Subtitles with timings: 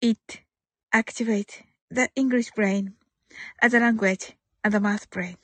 [0.00, 0.44] It
[0.92, 2.94] activates the English brain
[3.62, 5.38] as a language and a math brain.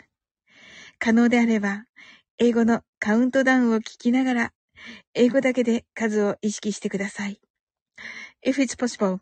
[0.99, 1.87] 可能であれば、
[2.39, 4.53] 英語のカウントダウンを聞きながら、
[5.15, 7.41] 英語だけで数を意識してください。
[8.45, 9.21] If it's possible,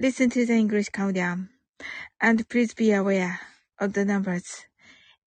[0.00, 1.48] listen to the English countdown
[2.18, 3.40] and please be aware
[3.78, 4.66] of the numbers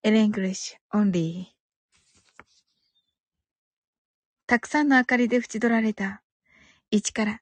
[0.04, 1.54] in English only.
[4.48, 6.24] たくさんの明かりで縁取られた
[6.92, 7.42] 1から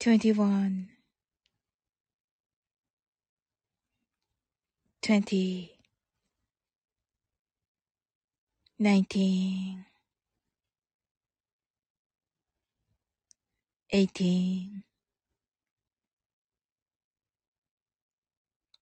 [0.00, 0.88] twenty-one,
[5.02, 5.72] twenty,
[8.78, 9.86] nineteen,
[13.92, 14.84] eighteen,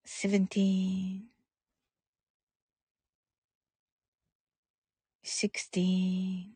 [0.04, 1.28] seventeen,
[5.22, 6.55] sixteen.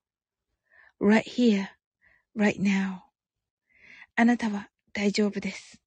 [1.01, 1.67] Right here,
[2.37, 3.01] right now.
[4.15, 5.81] あなたは大丈夫です。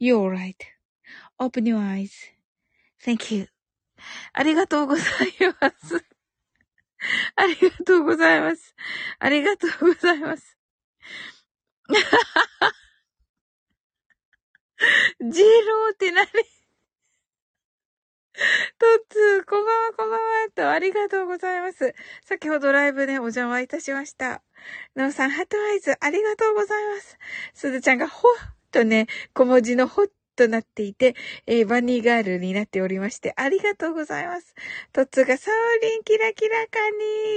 [0.00, 0.30] You're
[1.38, 3.48] right.Open your eyes.Thank you.
[4.32, 5.06] ありがとうござい
[5.60, 6.04] ます。
[7.36, 8.74] ありがとうございます。
[9.18, 10.58] ありがとうございます。
[15.20, 16.26] ジローって何？
[18.78, 20.03] トッツー、こんばんは、こ、
[20.74, 21.94] ありがとうございます。
[22.24, 24.42] 先ほどライブでお邪魔いたしました。
[24.96, 27.16] なおさん、ハートアイズ、ありがとうございます。
[27.54, 31.14] すずちゃんが、ほっとね、小文字のほっとなっていて、
[31.46, 34.54] えーバニーガールになっておりまして、ありがとうございます。
[34.92, 36.78] トッツーが、サオリン、キラキラカ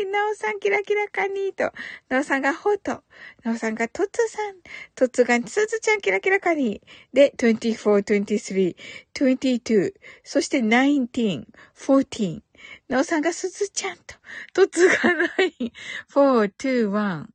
[0.02, 1.72] ニー、なおさん、キラキラカニーと、
[2.10, 3.04] なおさんが、ほっと、
[3.44, 4.56] なおさんが、トッツさん、
[4.96, 8.76] トッツが、すずちゃん、キラキラカニー、で、24、23、
[9.14, 9.94] 22、
[10.24, 11.46] そして19、
[11.76, 12.42] 14、
[12.88, 14.16] なおさんがすずちゃんと、
[14.54, 15.74] とつがない。
[16.14, 17.26] 4、2、1。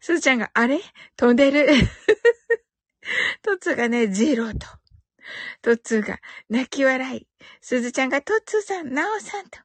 [0.00, 0.80] すずちゃんが、あれ？
[1.16, 1.66] 飛んでる。
[3.42, 4.58] とつがね、ジロと。
[5.62, 7.28] とつが、泣き笑い。
[7.60, 9.58] すずちゃんが、とつさん、なおさんと。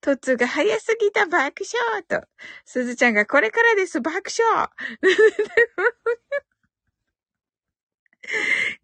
[0.00, 2.26] とつが早すぎた爆笑と。
[2.64, 4.68] すずちゃんがこれからです爆笑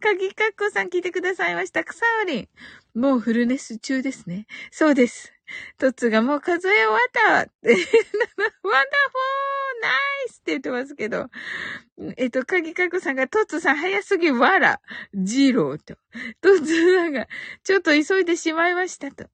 [0.01, 1.85] かぎかっこさん聞いてくださいました。
[1.85, 2.49] くさおりん。
[2.95, 4.47] もうフルネス中ですね。
[4.71, 5.33] そうです。
[5.79, 7.69] トツがもう数え終わった って。
[7.71, 7.83] ワンダフォー
[9.83, 9.89] ナ
[10.27, 11.29] イスって言ってますけど。
[12.17, 14.81] えっと、かぎかこさんが、トツさん早すぎわら、
[15.15, 15.97] ジローと。
[16.41, 17.29] トツさんが、
[17.63, 19.27] ちょっと急いでしまいましたと。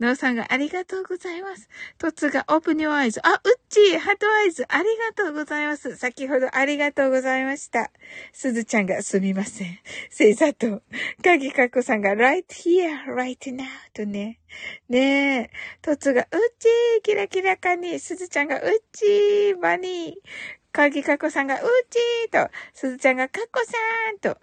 [0.00, 1.68] ノーさんが、ありがとうございます。
[1.98, 3.20] トツが、オープニューアイズ。
[3.26, 5.96] あ、うっちー、ハートアイズ、ありがとうございます。
[5.96, 7.90] 先ほどありがとうございました。
[8.32, 9.78] すずちゃんが、すみません。
[10.08, 10.82] せいざと。
[11.22, 14.40] かぎかこさんが、right here, right now とね。
[14.88, 15.50] ねえ。
[15.82, 16.28] トツが、うっ
[16.58, 18.00] ちー、キラキラかに。
[18.00, 20.63] すずちゃんが、うっちー、バニー。
[20.74, 24.36] かぎかこさんが、うちーと、すずちゃんが、かっこさんと、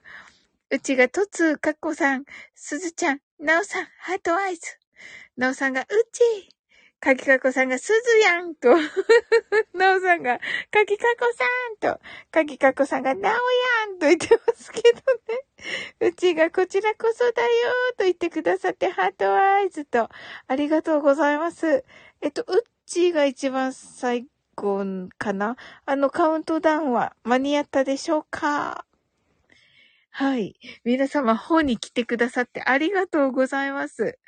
[0.69, 2.24] うちが、とつ、かっこさん、
[2.56, 4.62] すずちゃん、なおさん、ハートアイズ。
[5.36, 6.51] なおさんが、うちー。
[7.01, 8.69] かきかこさんが、すずやんと、
[9.78, 10.39] なおさんが、
[10.72, 11.44] かきかこさ
[11.89, 12.00] んと、
[12.31, 15.01] かきかこさんが、なおやんと言ってますけどね。
[16.00, 17.50] うちが、こちらこそだよ
[17.98, 20.07] と言ってくださって、ハートアイズと、
[20.48, 21.83] ありがとうございます。
[22.22, 24.28] えっと、うっちーが一番最
[24.61, 25.57] 後かな？
[25.85, 28.85] あのカウントダウンは間に合ったでしょうか？
[30.13, 30.57] はい。
[30.83, 34.19] 皆様、本に来てくださってありがとうございます。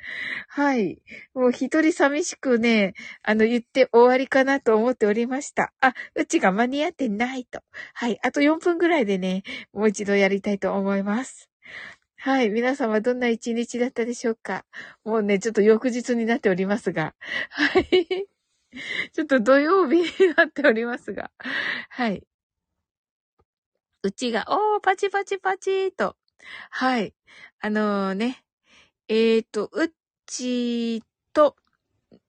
[0.48, 1.02] はい。
[1.34, 5.74] もう一人寂しくね、あの、言って終わりかなと思っておりました。
[5.82, 7.60] あ、うちが間に合ってないと。
[7.92, 8.18] はい。
[8.22, 9.42] あと4分ぐらいでね、
[9.74, 11.50] もう一度やりたいと思います。
[12.16, 12.48] はい。
[12.48, 14.64] 皆様、どんな一日だったでしょうか？
[15.04, 17.14] もうね、ちょっと翌日になっておりますが。
[17.50, 18.26] はい。
[19.12, 21.30] ちょっと土曜日になっておりますが。
[21.90, 22.26] はい。
[24.02, 26.16] うちが、おー、パチパチパチーと。
[26.70, 27.14] はい。
[27.60, 28.44] あのー、ね。
[29.08, 29.90] えーと、うっ
[30.26, 31.56] ちーと、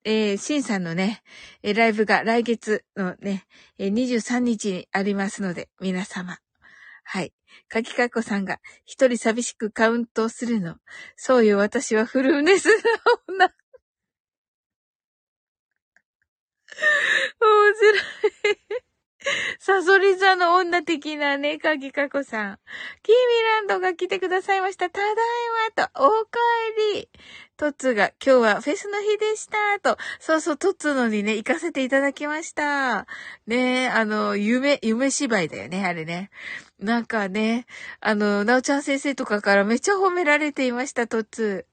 [0.04, 1.22] えー、シンさんのね、
[1.64, 3.46] えライブが来月のね、
[3.78, 6.40] え、23日にありますので、皆様。
[7.04, 7.34] はい。
[7.70, 10.78] かきかこさんが一人寂しくカウントするの。
[11.16, 12.74] そうよ、私はフルネスの
[13.28, 13.50] 女。
[13.50, 13.56] 面
[17.74, 17.96] 白
[18.52, 18.86] い。
[19.60, 22.60] サソリ座の女的なね、かぎかこさん。
[23.02, 24.90] キーミランドが来てくださいました。
[24.90, 25.16] ただい
[25.76, 26.40] まと、おか
[26.94, 27.10] えり。
[27.58, 29.80] トツが、今日はフェスの日でした。
[29.82, 33.08] と、そうそう、トツのにね、行かせていただきました。
[33.48, 36.30] ねあの、夢、夢芝居だよね、あれね。
[36.80, 37.66] なんかね、
[38.02, 41.66] あの、なおちゃん先生とかからめっちゃ褒められていました、トツ。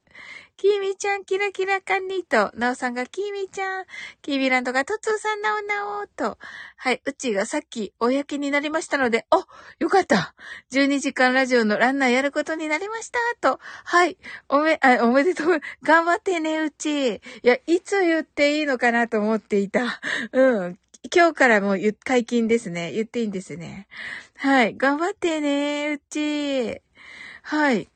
[0.62, 3.84] きーみちゃん、キラキラカンニと、なおさんがきーみちゃん、
[4.22, 6.38] きービランドがとつーさんなおなおと、
[6.76, 9.38] はい、うちがさっき、公になりましたので、お
[9.82, 10.36] よかった
[10.70, 14.16] 12時間ラジオのランナーやることになりましたと、はい、
[14.48, 17.14] おめ、あ、おめでとう、頑張ってね、うち。
[17.14, 20.00] いや、いつ言っていいのかなと思っていた。
[20.30, 20.78] うん。
[21.12, 22.92] 今日からもう解禁ですね。
[22.92, 23.88] 言っていいんですね。
[24.36, 24.76] はい。
[24.76, 26.80] 頑張ってね、うち。
[27.42, 27.88] はい。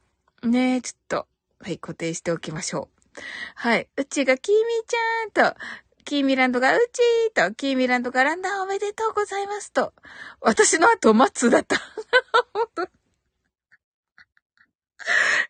[0.43, 1.36] ねちょっと。
[1.61, 3.21] はい、固定しておきましょう。
[3.55, 3.89] はい。
[3.97, 5.57] うちがキーミちゃんと、
[6.05, 9.93] キーミランドがうちーと、キーミランドがランダーおめでとうございますと。
[10.41, 11.77] 私の後、マッツーだった。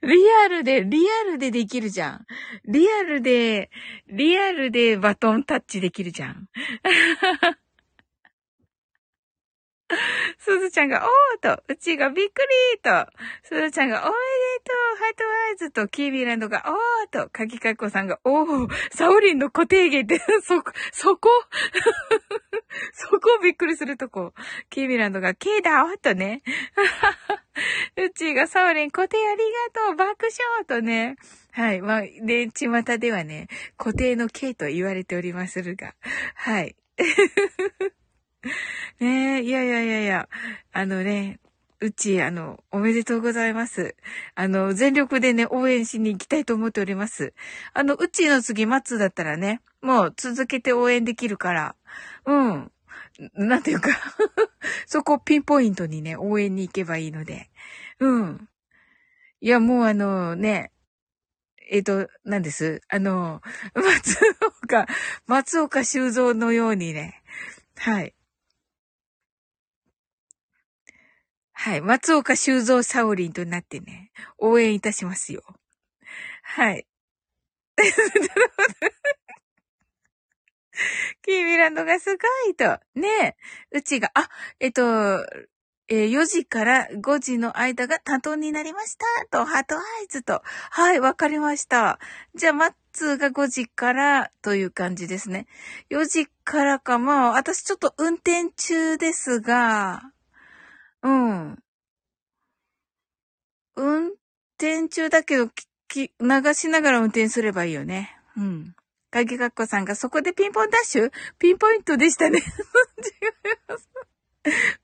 [0.02, 2.26] リアルで、リアルでできるじゃん。
[2.66, 3.70] リアルで、
[4.06, 6.48] リアルでバトンタッチできるじゃん。
[10.38, 12.42] すずちゃんが、おーと、うちがびっく
[12.74, 13.06] りと、
[13.44, 14.12] すずちゃんが、おめで
[14.64, 20.62] とう、ハートワイズと、キービーランドが、おーと、かきかっこさんが、おー、サオリンの固定芸って、 そ、
[20.92, 21.28] そこ？
[22.92, 24.34] そこびっくりするとこ。
[24.70, 26.42] キービーランドが、ケーだーとね。
[27.96, 29.38] うちが、サオリン固定あり
[29.72, 31.16] がとう、爆笑とね。
[31.52, 31.80] はい。
[31.80, 35.94] まあ、で、巷ではね、固定の K と言われておりまするが。
[36.34, 36.76] はい。
[39.00, 40.28] ねえ、いやいやいやいや、
[40.72, 41.40] あのね、
[41.80, 43.96] うち、あの、おめでとうございます。
[44.34, 47.34] あの、全力でね、応援しに行きたいと思っております。
[47.74, 51.76] あの、うちの次、松だったらね、もう続けて応援できるから、
[52.24, 52.72] うん。
[53.34, 53.90] なんていうか
[54.86, 57.50] そこピンポイントにね、応援に行けばいいので。
[57.98, 58.48] うん。
[59.40, 60.72] いや、もうあのね、
[61.70, 62.80] えっ、ー、と、何です？
[62.88, 63.42] あの、
[63.74, 64.18] 松
[64.62, 64.86] 岡、
[65.26, 67.22] 松岡修造のようにね、
[67.76, 68.14] はい。
[71.58, 71.80] はい。
[71.80, 75.42] 松岡修造サオリンとなってね、応援いたしますよ。
[76.42, 76.86] はい。
[81.56, 82.78] ランドがすごいと。
[82.94, 83.36] ね
[83.72, 83.78] え。
[83.78, 84.28] うちが、あ、
[84.60, 84.82] えっと、
[85.88, 89.06] えー、4時から5時の間が担当になりました。
[89.30, 90.42] と、ハートアイズと。
[90.70, 91.98] はい、わかりました。
[92.34, 95.46] じゃあ、マッツーが5時からという感じですね。
[95.90, 100.12] 4時からか、まあ、私ちょっと運転中ですが、
[101.06, 101.58] うん。
[103.76, 104.08] 運
[104.58, 105.48] 転中だけど、
[105.86, 108.18] き、流しながら運転すればいいよね。
[108.36, 108.74] うん。
[109.12, 111.12] 鍵かっこさんがそこでピンポンダッシュ？
[111.38, 112.38] ピンポイントでしたね。
[112.38, 112.44] 違い
[113.68, 113.88] ます。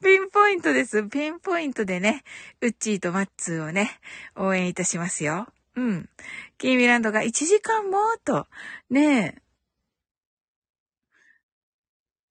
[0.02, 1.02] ピンポイントです。
[1.08, 2.22] ピンポイントでね、
[2.60, 3.90] ウッチーとマッツーをね、
[4.36, 5.48] 応援いたしますよ。
[5.74, 6.08] うん。
[6.56, 8.46] キーミランドが1時間もと、
[8.90, 9.42] ねえ。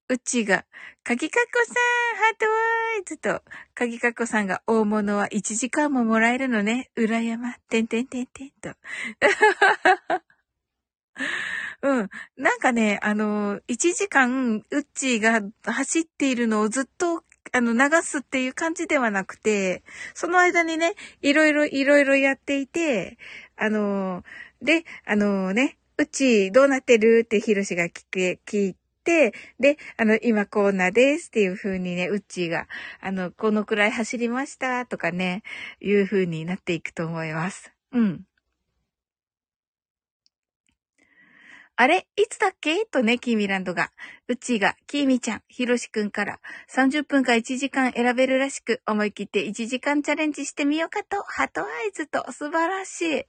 [0.09, 0.65] うちが、
[1.03, 1.75] かぎかっこさん、
[2.15, 3.41] ハートワーイズと、
[3.73, 6.91] かぎかっこさんが大物は1時間ももらえるのね。
[6.95, 8.69] 裏山、てんてんてんてんと。
[11.81, 12.09] うん。
[12.37, 19.81] なんかね、あの、1時間、うっちーが走っているのをずっと、あの、流すっていう感じではなくて、
[20.13, 23.17] その間にね、いろいろ、いろいろやっていて、
[23.55, 24.23] あの、
[24.61, 27.23] で、あのね、うち、どうなってる？
[27.25, 28.75] ってヒロシが聞け、聞い、
[29.59, 32.67] で、あの、今コーナーですっていう風にね、うっちーが、
[33.01, 35.43] あの、このくらい走りましたとかね、
[35.81, 37.71] いう風になっていくと思います。
[37.91, 38.25] うん。
[41.81, 42.85] あれいつだっけ？
[42.85, 43.89] とね、キーミランドが。
[44.27, 53.25] うちが、キーミちゃん、ヒロシくんから30分か1時間選べるらしく、思い切って1時間チャレンジしてみようかと、ハトアイズと、素晴らしい。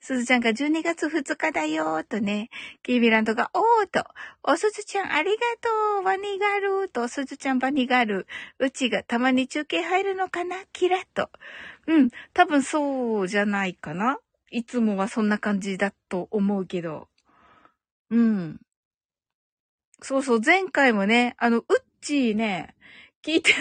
[0.00, 2.48] すずちゃんが12月2日だよとね、
[2.84, 4.04] キーミランドが、おーと、
[4.44, 8.28] おすずちゃんありがとう、バニガールと、すずちゃんバニガール。
[8.60, 10.58] うちがたまに中継入るのかな？
[10.72, 11.28] キラと。
[11.88, 14.20] うん、多分そうじゃないかな。
[14.52, 17.08] いつもはそんな感じだと思うけど。
[18.10, 18.60] うん。
[20.02, 21.64] そうそう、前回もね、あの、うっ
[22.00, 22.74] ちーね、
[23.24, 23.56] 聞いてる、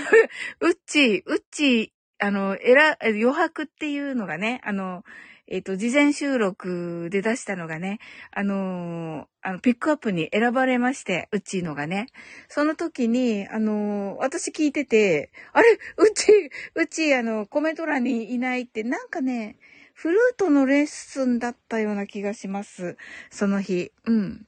[0.62, 5.04] うっちー、うっちー、あの、えら、余白っていうのがね、あの、
[5.48, 8.00] えっ、ー、と、事前収録で出したのがね、
[8.32, 12.08] あのー、あの、ピックアップに選ばれまして、うっちーのがね。
[12.48, 19.58] その時に、あのー、私聞いてて、あれ、うっちー、うっちー、あの、コメント欄にいないって、なんかね、
[19.96, 22.98] フルートのレッスンだったような気がします。
[23.32, 23.92] その日。
[24.06, 24.46] うん。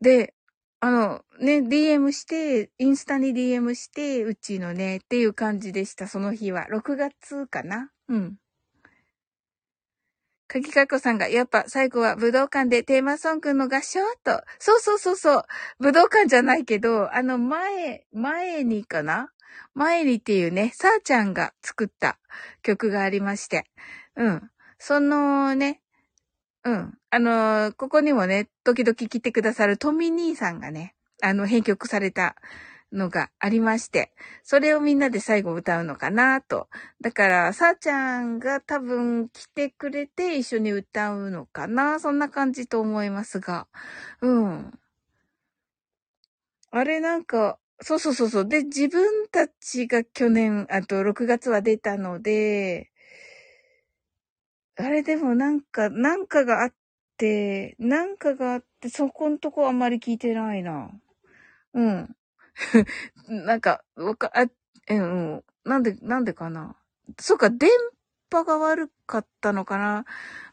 [0.00, 0.34] で、
[0.80, 6.66] あの、ね、DM して、インスタに DM して、うちのね、っていう感じでした、その日は。
[6.68, 8.36] 6月かなうん。
[10.48, 14.00] かぎかこさんが、やっぱ最後は武道館でテーマソングの合唱？
[14.24, 14.42] と。
[14.58, 15.42] そうそうそうそう。
[15.78, 19.30] 武道館じゃないけど、あの前、前にかな？
[19.74, 22.18] 前にっていうね、さーちゃんが作った
[22.62, 23.64] 曲がありまして。
[24.18, 24.50] うん。
[24.78, 25.80] そのね、
[26.64, 26.98] うん。
[27.10, 32.36] あのー、ここにもね、時々来てくださるトミ兄さんがね、あの、編曲された
[32.92, 36.68] のがありまして、それをみんなで最後歌うのかなと。
[37.00, 43.68] だから、さーちゃんが多分来てくれて一緒に歌うのかなそんな感じと思いますが。
[44.20, 44.78] うん。
[46.70, 48.48] あれなんか、そうそうそうそう。
[48.48, 52.90] で、自分たちが去年、あと6月は出たので、
[54.78, 56.74] あれでもなんか、なんかがあっ
[57.18, 60.90] て、なんかがあって、そこんとこあんまり聞いてないな。
[61.74, 62.16] うん。
[63.28, 64.46] なんか、わか、あ、
[64.90, 66.76] うん、なんで、なんでかな。
[67.20, 67.70] そっか、電
[68.30, 70.06] 波が悪かったのかな。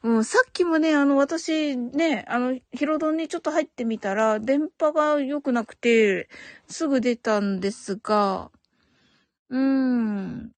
[0.03, 6.29] うん、さっきもね、あの、私ね、あの、ヒロドンにちょっと入ってみたら、電波が良くなくて、
[6.67, 8.51] すぐ出たんですが、
[9.49, 10.51] うーん。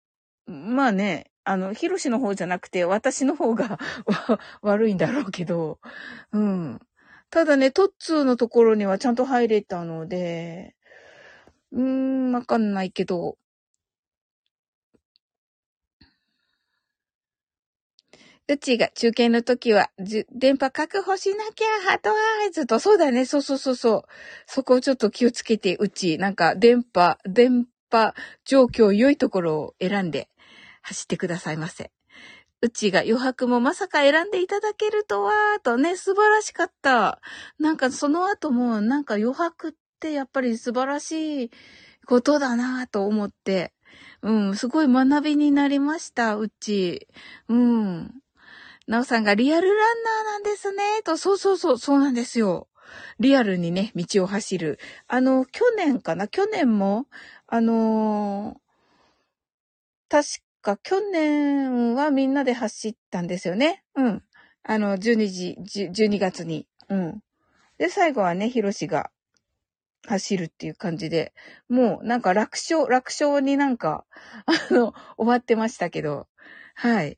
[0.47, 3.79] まあね、あの、ヒロシの方じゃなくて、私の方が
[4.61, 5.79] 悪いんだろうけど、
[6.33, 6.79] うん。
[7.29, 10.75] ただね、トッツーのところにはちゃんと入れたので、
[11.71, 13.37] うーん、わかんないけど、
[18.49, 19.89] うちが中継の時は、
[20.31, 24.03] 電波確保しなきゃ、ハートアイズと、そうだね、そうそうそうそう。
[24.45, 28.13] そこをちょっと気をつけて、うち、なんか、電波、電波
[28.45, 30.29] 状況良いところを選んで、
[30.87, 31.91] 走ってくださいませ。
[32.61, 37.19] うちが余白もまさか選んでいただけるとは、とね、素晴らしかった。
[37.59, 41.51] なんかその後も、なんか余白ってやっぱり素晴らしい
[42.05, 43.73] ことだなと思って、
[44.21, 47.07] うん、すごい学びになりました、うち。
[47.49, 48.11] うん。
[48.87, 52.69] なおさんがリアルランナーなんですね、と、そうそうそう、そうなんですよ。
[53.19, 54.79] リアルにね、道を走る。
[55.07, 56.29] あの、去年かな？
[56.29, 57.05] 去年も、
[57.45, 63.83] あのー、確か、去年はみんなで走ったんですよね。
[63.95, 64.23] うん。
[64.63, 65.55] あの、12時、
[65.91, 66.67] 12月に。
[66.89, 67.19] うん。
[67.77, 69.09] で、最後はね、ヒロシが
[70.05, 71.33] 走るっていう感じで、
[71.69, 74.05] もうなんか楽勝、楽勝になんか、
[74.45, 76.27] あの、終わってましたけど、
[76.75, 77.17] はい。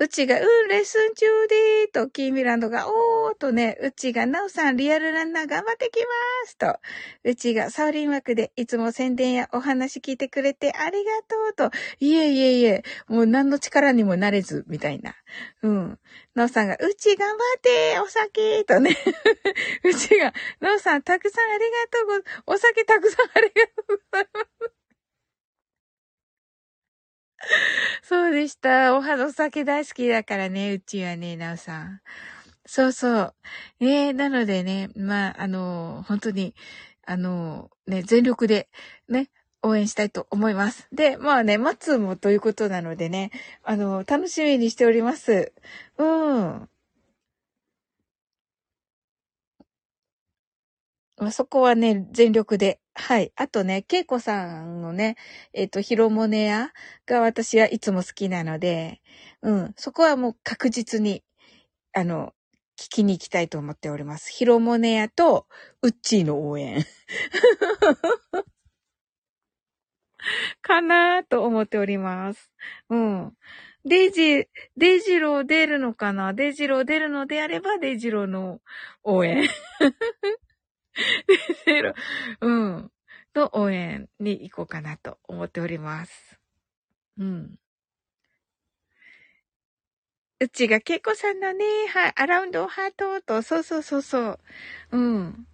[0.00, 6.06] うちが、うん、レッスン中でーと、キーミランドが、おーとね、うちが、なおさん、リアルランナー頑張ってきま
[6.46, 6.78] すと、
[7.24, 11.10] うちが、サウリン枠で、いつも宣伝やお話聞いてくれてありが
[11.54, 15.16] とうと、いえいえいえ、もう何の力にもなれず、みたいな。
[15.62, 15.98] うん。
[16.36, 18.96] なおさんが、うち頑張ってお酒とね。
[19.82, 24.77] うちが、なおさん、たくさんありがとうご、お酒たくさんありがとうございます。
[28.02, 28.96] そうでした。
[28.96, 32.00] おは、お酒大好きだからね、うちはね、なおさん。
[32.66, 33.34] そうそう。
[33.80, 36.54] え、なのでね、まあ、あの、本当に、
[37.06, 38.68] あの、ね、全力で、
[39.08, 39.30] ね、
[39.62, 40.86] 応援したいと思います。
[40.92, 43.30] で、まあね、松もということなのでね、
[43.62, 45.52] あの、楽しみにしております。
[45.96, 46.68] うん。
[51.18, 52.80] まあ、そこはね、全力で。
[52.94, 53.32] はい。
[53.36, 55.16] あとね、ケイコさんのね、
[55.52, 56.72] えっ、ー、と、ヒロモネア
[57.06, 59.00] が私はいつも好きなので、
[59.42, 59.74] うん。
[59.76, 61.22] そこはもう確実に、
[61.92, 62.34] あの、
[62.78, 64.30] 聞きに行きたいと思っております。
[64.30, 65.46] ヒロモネアと、
[65.82, 66.84] ウッチーの応援。
[70.62, 72.52] かなと思っております。
[72.90, 73.32] うん。
[73.84, 76.34] デイジ、デイジロー出るのかな？
[76.34, 78.60] デイジロー出るのであれば、デイジローの
[79.02, 79.48] 応援。
[81.66, 81.94] ゼロ、
[82.40, 82.92] うん。
[83.32, 86.40] と応援に行こうかなと思っております。
[87.18, 87.58] うん。
[90.40, 94.38] うちがけいこさんのね、はい、アラウンドハートと、そうそうそうそう。
[94.92, 95.46] うん。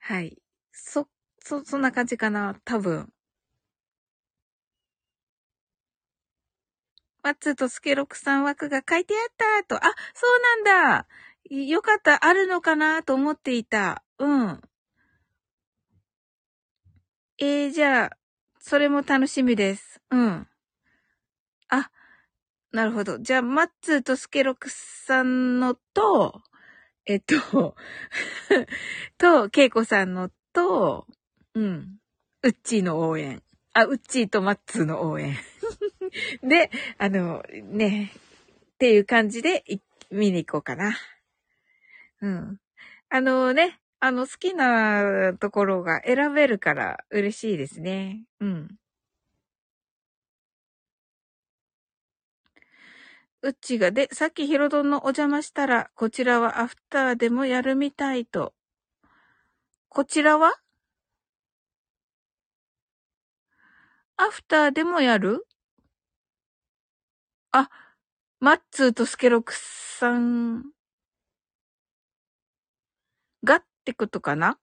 [0.00, 0.38] はい。
[0.72, 1.06] そ、
[1.40, 3.12] そ、そんな感じかな、多分。
[7.22, 9.84] マッツーとスケロクさん枠が書いてあったと。
[9.84, 10.26] あ、そ
[10.62, 11.06] うなんだ。
[11.50, 14.02] よかった、あるのかなと思っていた。
[14.18, 14.60] うん。
[17.38, 18.16] えー、じゃあ、
[18.58, 20.00] それも楽しみです。
[20.10, 20.46] うん。
[21.68, 21.90] あ、
[22.72, 23.18] なるほど。
[23.18, 26.42] じゃあ、マッツーとスケロクさんのと、
[27.06, 27.76] えっと、
[29.16, 31.06] と、ケイコさんのと、
[31.54, 31.98] うん。
[32.42, 33.42] ウッチーの応援。
[33.72, 35.34] あ、ウッチーとマッツーの応援。
[36.42, 38.12] で、あの、ね、
[38.74, 39.64] っていう感じで
[40.10, 40.96] 見に行こうかな。
[42.20, 42.58] うん。
[43.10, 48.24] あのね、あの好きなところが選べるから嬉しいですね。
[48.40, 48.68] うん。
[53.42, 58.52] うちが、で、さっきヒロドンのお邪魔したら、こちらはアフターでもやるみたいと。
[59.88, 60.52] こちらは？
[64.16, 65.46] アフターでもやる？
[67.52, 67.70] あ、
[68.40, 70.64] マッツーとスケロクさん
[73.44, 74.58] がってことかな？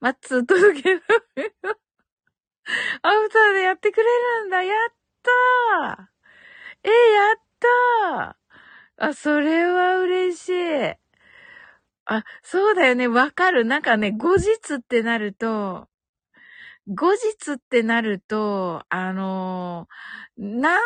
[0.00, 1.02] マッツー届ける。
[3.02, 4.04] アウターでやってくれ
[4.40, 4.64] るんだ。
[4.64, 7.36] やったーえやっ
[8.18, 10.96] たーあ、それは嬉しい。
[12.06, 13.06] あ、そうだよね。
[13.06, 13.64] わかる。
[13.64, 15.88] なんかね、後日ってなると、
[16.88, 20.82] 後日ってなると、あのー、なん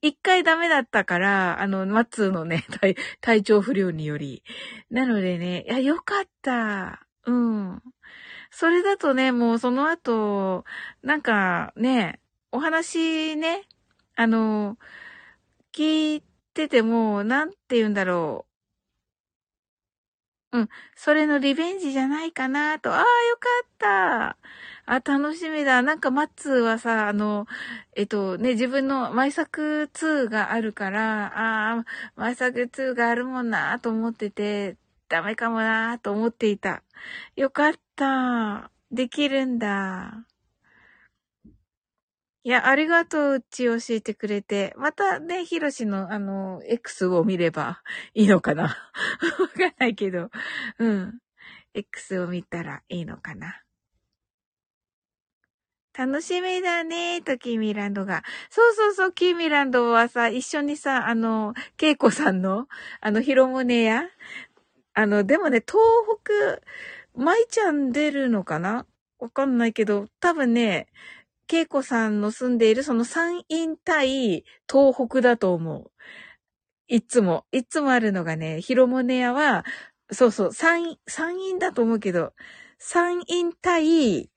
[0.00, 4.44] 一回ダメだったから、あの、マッツーのね、 体、体調不良により。
[4.90, 7.06] なのでね、いや、よかった。
[7.26, 7.82] うん。
[8.50, 10.64] それだとね、もうその後、
[11.02, 12.20] なんかね、
[12.52, 13.62] お話ね、
[14.16, 14.78] あの、
[15.72, 16.22] 聞い
[16.54, 18.46] てても、なんて言うんだろ
[20.52, 20.58] う。
[20.58, 20.68] うん。
[20.94, 22.92] それのリベンジじゃないかなと。
[22.92, 23.04] ああ、よ
[23.38, 24.36] かった。
[24.86, 25.80] あ、楽しみだ。
[25.82, 27.46] なんか、マッツーはさ、あの、
[27.94, 31.84] えっとね、自分のマイ作2があるから、ああ、
[32.16, 34.76] マイ作2があるもんなと思ってて、
[35.08, 36.82] ダメかもなと思っていた。
[37.36, 38.70] よかった。
[38.90, 40.26] できるんだ。
[42.44, 44.74] いや、ありがとう、うち教えてくれて。
[44.76, 47.82] またね、ヒロシの、あの、X を見れば
[48.14, 48.68] いいのかなわ
[49.48, 50.30] かんないけど。
[50.78, 51.18] うん。
[51.74, 53.61] X を見たらいいのかな。
[55.96, 58.22] 楽しみだねと、キーミランドが。
[58.50, 62.66] そうそうそう、キーミランドはさ、一緒にさ、あの、ケイコさんの、
[63.00, 64.04] あの、ヒロモネや、
[64.94, 65.82] あの、でもね、東
[66.24, 66.62] 北、
[67.14, 68.86] 舞ちゃん出るのかな？
[69.18, 70.88] わかんないけど、多分ね、
[71.46, 75.90] ケイコさんの住んでいるその山陰対東北だと思う。
[76.88, 79.64] いつも、いつもあるのがね、ヒロモネアは、
[80.10, 82.32] そうそう、山陰、山陰だと思うけど、
[82.78, 84.30] 山陰対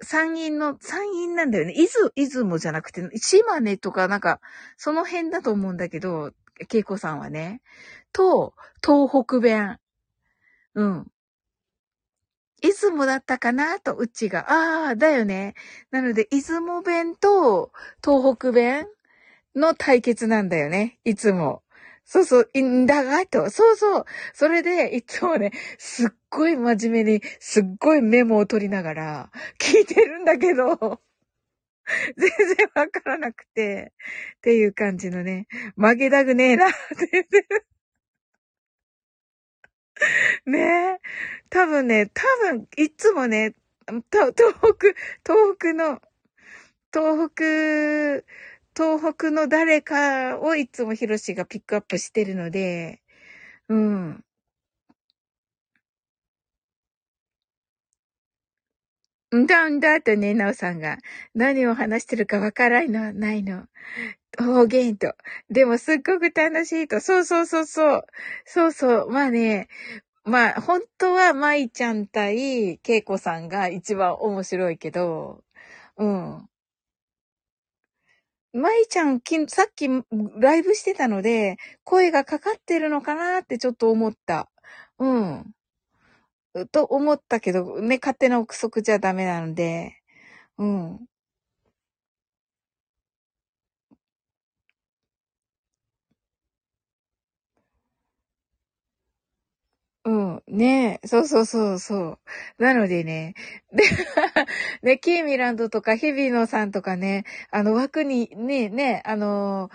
[0.00, 1.72] 山陰の、山陰なんだよね。
[1.74, 4.40] 伊豆、出雲じゃなくて、島根とかなんか、
[4.76, 6.32] その辺だと思うんだけど、
[6.72, 7.62] 恵子さんはね。
[8.12, 8.54] と、
[8.84, 9.78] 東北弁。
[10.74, 11.06] うん。
[12.62, 14.50] 出雲だったかなと、うちが。
[14.50, 15.54] ああ、だよね。
[15.90, 17.72] なので、出雲弁と
[18.04, 18.86] 東北弁
[19.54, 20.98] の対決なんだよね。
[21.04, 21.62] いつも。
[22.08, 23.50] そうそう、いんだがと。
[23.50, 24.04] そうそう。
[24.32, 31.00] それで、いつもね、すっごい真面目に、すっごいメモを取りながら、聞いてるんだけど、
[32.16, 33.92] 全然わからなくて、
[34.38, 36.76] っていう感じのね、負けたくねえな、って
[37.12, 37.66] 言ってる。
[40.46, 41.00] ねえ。
[41.50, 43.54] 多分ね、多分、いつもね、
[44.12, 44.46] 東北、
[45.24, 46.00] 東北の、
[46.92, 48.24] 東北、
[48.76, 53.02] 東北の誰かをいつもヒロシがピックアップしてるので、
[53.68, 54.24] うん。
[59.34, 60.98] んだんだとね、なおさんが。
[61.34, 63.66] 何を話してるかわからないの、ないの。
[64.38, 65.14] 方言と。
[65.50, 67.00] でもすっごく楽しいと。
[67.00, 68.06] そうそうそうそう。
[68.46, 69.10] そうそう。
[69.10, 69.68] まあね、
[70.24, 75.44] まあ、本当は舞ちゃん対恵子さんが一番面白いけど、
[75.98, 76.48] うん。
[78.56, 79.88] 舞ちゃん、さっき
[80.38, 84.50] ライブしてたので、声がかかってるのかなってちょっと思った。
[84.98, 85.54] うん。
[86.72, 89.94] と思ったけど、ね、勝手な憶測じゃダメなので、
[90.58, 91.06] うん。
[100.06, 100.42] うん。
[100.46, 101.06] ねえ。
[101.08, 102.18] そうそうそうそ
[102.58, 102.62] う。
[102.62, 103.34] なのでね。
[103.72, 103.82] で、
[104.82, 109.70] ね、キーミランドとか日比野さんとかね、あの枠に、ね、ね、あの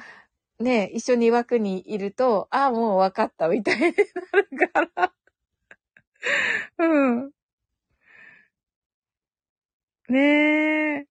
[0.59, 5.13] ね、一緒に枠にいると、ああ、もう分かったみたいになるから。
[6.79, 7.33] うん。
[10.09, 10.17] ね
[10.99, 11.10] え。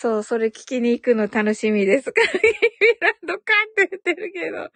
[0.00, 2.08] そう、それ聞きに行くの楽しみです。
[2.16, 4.70] ミランドかって言ってるけど。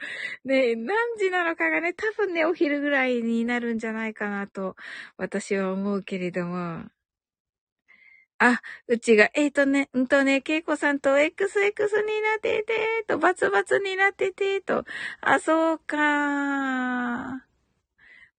[0.45, 4.77] ね何時なのかがね、多分ね、お昼ぐらいになるんじゃないかなと、
[5.17, 6.85] 私は思うけれども。
[8.39, 14.85] あ、うちが、えっ、ー、とね、うんとね、ケイコさんと XX になってて、と、バツバツになってて、と、
[15.23, 15.97] あ、そうか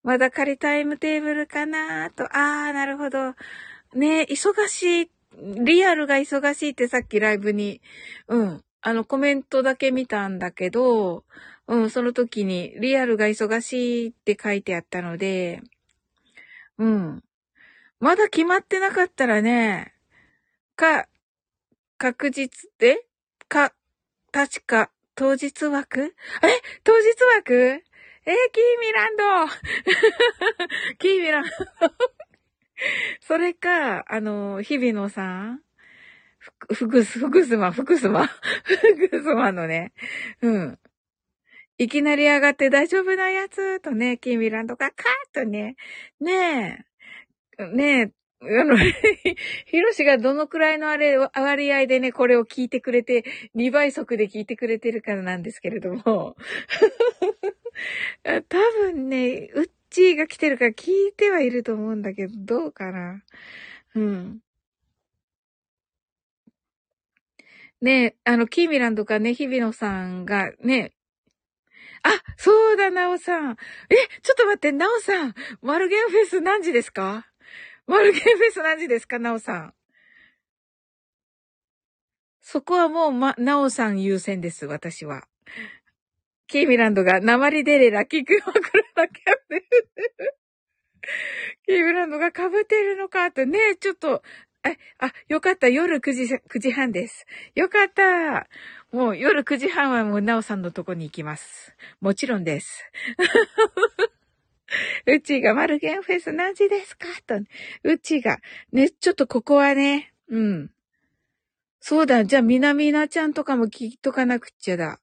[0.03, 3.33] まだ仮タイムテーブルかなと、あー、なるほど。
[3.95, 7.81] ね忙しいリアルが忙しいってさっきライブに、
[8.27, 11.23] うん、あのコメントだけ見たんだけど、
[11.67, 15.61] うん、その時にリアルが忙しいって書いてあったので、
[16.77, 17.23] うん。
[17.99, 19.93] まだ決まってなかったらね、
[20.75, 21.07] か、
[21.97, 23.05] 確実で、
[23.47, 23.73] か、
[24.31, 26.01] 確か、当日枠？
[26.01, 26.11] え？
[26.83, 27.53] 当日枠？
[28.25, 29.23] えー、キーミランド！
[30.99, 31.49] キーミランド。
[33.21, 35.61] それか、あの、日比野さん
[36.69, 38.27] ふ、ふぐす、ふぐすま、ふぐすま、
[38.65, 39.93] ふぐすまのね、
[40.41, 40.79] うん。
[41.79, 43.81] いきなり上がって大丈夫なやつ？
[43.81, 45.75] とね、キーミランドがカーッとね、
[46.21, 46.85] ね
[47.59, 48.11] え、ねえ、
[48.61, 48.77] あの、
[49.65, 56.35] ヒロシがどのくらいのあれ、割合でね、これを聞いてくれて、2倍速で聞いてくれてるからなんですけれども。
[58.49, 58.57] 多
[58.91, 63.21] 分ね、うっちーが来てるから聞いてはいると思うんだけど、どうかな？
[63.95, 64.39] うん。
[67.81, 70.93] ねえ、あの、キーミランとかね、日比野さんがね、
[72.03, 73.51] あ、そうだ、なおさん。
[73.89, 75.33] え、ちょっと待って、なおさん。
[75.61, 77.25] マルゲンフェス何時ですか？
[77.87, 79.73] マルゲンフェス何時ですか、なおさん？
[82.41, 85.27] そこはもう、ま、なおさん優先です、私は。
[86.47, 88.59] キーミランドが、鉛デレラ、キックマク
[88.95, 89.61] ラキャブ。
[91.65, 94.21] キーミランドが被ってるのかってね、ちょっと、
[94.63, 95.69] あ、あ、よかった。
[95.69, 97.25] 夜9時、9時半です。
[97.53, 98.47] よかった。
[98.91, 101.75] もう夜9時半はもうなおさんのとこに行きます。
[102.01, 102.83] もちろんです。
[105.05, 107.35] うちがマルゲンフェス何時ですかと、
[107.83, 108.39] うちが。
[108.71, 110.71] ね、ちょっとここはね、うん。
[111.79, 112.25] そうだ。
[112.25, 114.99] じゃあ、みなみなちゃんとかも聞いとかなくっちゃだ。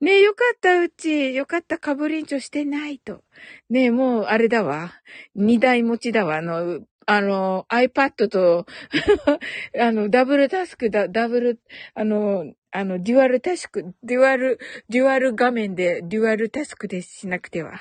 [0.00, 1.34] ねえ、よかった、うち。
[1.34, 3.22] よかった、かぶりんちょしてないと。
[3.68, 4.94] ねえ、もう、あれだわ。
[5.34, 6.36] 二台持ちだわ。
[6.36, 8.66] あの、あの、iPad と
[9.78, 11.60] あの、ダブルタスクだ、ダブル、
[11.94, 14.58] あの、あの、デュアルタスク、デュアル、
[14.88, 17.80] デュアル画面で、デュアルタスクでしなくては。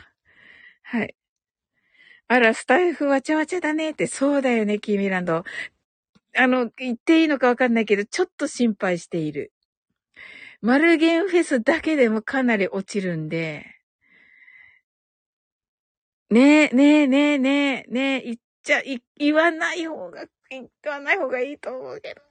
[0.84, 1.16] はい。
[2.28, 5.44] あら、スタイフわちゃわちゃだねって、そうだよね、キーミランド。
[6.36, 9.54] あの、言っていいのかわかんないけど、ちょっと心配している。
[10.62, 13.66] マルゲンフェスだけでもかなり落ちるんで、
[16.30, 22.22] ねえ、ねえ、ねえ、ねえ、ねえ、言っちゃい、言わない方が、言わない方がいいと思うけど。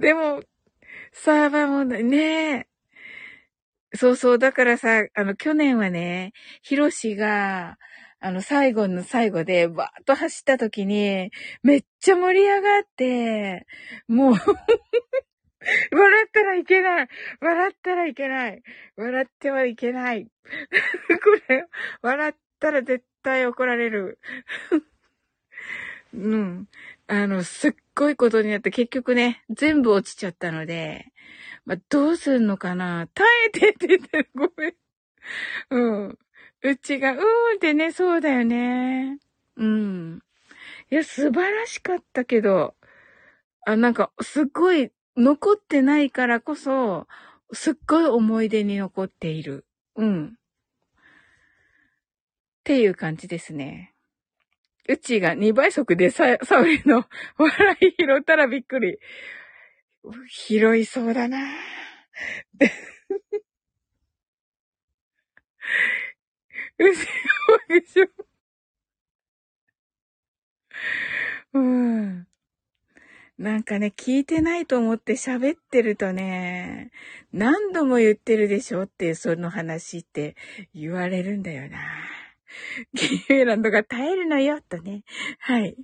[0.00, 0.42] でも、
[1.12, 2.66] サーバー問題ね
[3.94, 7.78] そうそう、だからさ、あの、去年はね、ヒロシが、
[8.18, 11.30] あの、最後の最後で、バーッと走った時に、
[11.62, 13.66] めっちゃ盛り上がって、
[14.08, 14.34] もう
[15.90, 17.08] 笑ったらいけない。
[17.40, 18.62] 笑ったらいけない。
[18.96, 20.26] 笑ってはいけない。
[20.44, 21.66] これ、
[22.02, 24.18] 笑ったら絶対怒られる。
[26.14, 26.68] うん。
[27.08, 31.12] あの、すっごいことになって結局ね、全部落ちちゃったので、
[31.64, 34.28] まあ、どうすんのかな耐えてって言ってる。
[34.34, 34.74] ごめん。
[35.70, 36.18] うん。
[36.62, 37.22] うちが、うーん
[37.56, 39.18] ってね、そうだよね。
[39.56, 40.22] うん。
[40.90, 42.74] いや、素晴らしかったけど、
[43.66, 47.06] あ、なんか、すっごい残ってないからこそ、
[47.52, 49.66] すっごい思い出に残っている。
[49.96, 50.26] うん。
[50.28, 50.30] っ
[52.64, 53.94] ていう感じですね。
[54.88, 57.04] うちが2倍速でさ、サウリの
[57.38, 58.98] 笑い拾ったらびっくり。
[60.28, 61.38] 拾いそうだな
[66.78, 67.06] うしよ、
[67.68, 68.08] うしよ。
[71.54, 72.26] うん。
[73.38, 76.90] なんかね、聞いてないと思って喋ってるとね、
[77.32, 80.36] 何度も言ってるでしょっていうその話って
[80.74, 81.78] 言われるんだよな。
[82.96, 85.02] キーメランドが耐えるのよ、とね。
[85.38, 85.76] はい。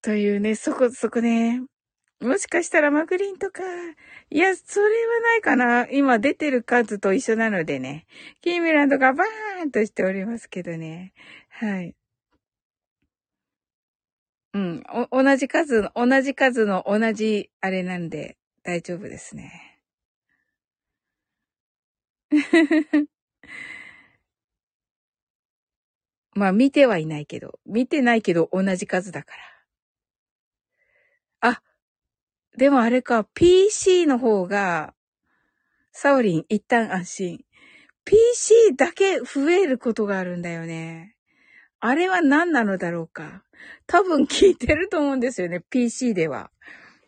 [0.00, 1.62] というね、そこ、そこね。
[2.20, 3.62] もしかしたらマグリンとか、
[4.30, 5.88] いや、それはないかな。
[5.90, 8.06] 今出てる数と一緒なのでね。
[8.42, 11.12] キーメランドがバーンとしておりますけどね。
[11.48, 11.94] はい。
[14.54, 14.82] うん。
[15.10, 19.80] 同じ数、同じ数の同じあれなんで大丈夫ですね。
[26.34, 29.34] まあ見てはいないけど、見てないけど同じ数だか
[31.40, 31.50] ら。
[31.52, 31.62] あ、
[32.56, 34.94] でもあれか、PC の方が、
[35.92, 37.44] サオリン一旦安心。
[38.04, 41.13] PC だけ増えることがあるんだよね。
[41.86, 43.42] あれは何なのだろうか？
[43.86, 46.50] 多分聞いてると思うんですよね、PC では。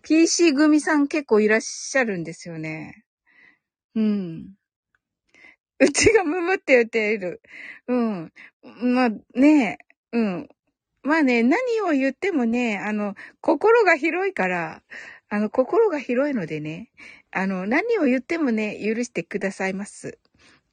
[0.03, 3.03] PC 組さん結構いらっしゃるんですよね。
[3.95, 4.51] うん。
[5.81, 7.41] うちがムムって言っている。
[7.89, 8.33] うん。
[8.95, 9.79] まあね
[10.13, 10.49] うん。
[11.03, 11.59] まあね、何
[11.89, 14.83] を言ってもね、あの、心が広いから、
[15.31, 16.91] あの、心が広いのでね、
[17.31, 20.19] あの、何を言ってもね、許してくださいます。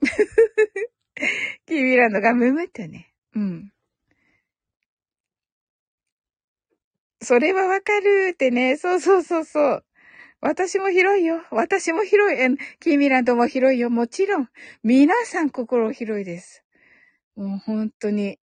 [1.67, 3.13] キーミランドがムムってね。
[3.35, 3.71] うん。
[7.23, 8.77] それはわかるってね。
[8.77, 9.85] そうそうそうそう。
[10.41, 11.41] 私も広いよ。
[11.51, 12.39] 私も広い。
[12.39, 13.89] え、キーミランドも広いよ。
[13.89, 14.49] もちろん。
[14.83, 16.63] 皆さん心広いです。
[17.35, 18.39] もう本当に。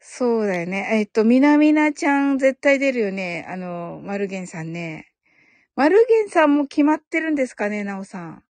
[0.00, 0.88] そうだよね。
[0.92, 3.46] えっと、みなみなちゃん絶対出るよね。
[3.48, 5.12] あの、マルゲンさんね。
[5.76, 8.44] マルゲンさんも決まってるんですかね、なおさん。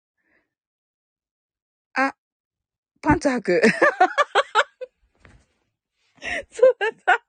[1.95, 2.15] あ、
[3.03, 3.63] パンツ履く。
[6.51, 7.21] そうだった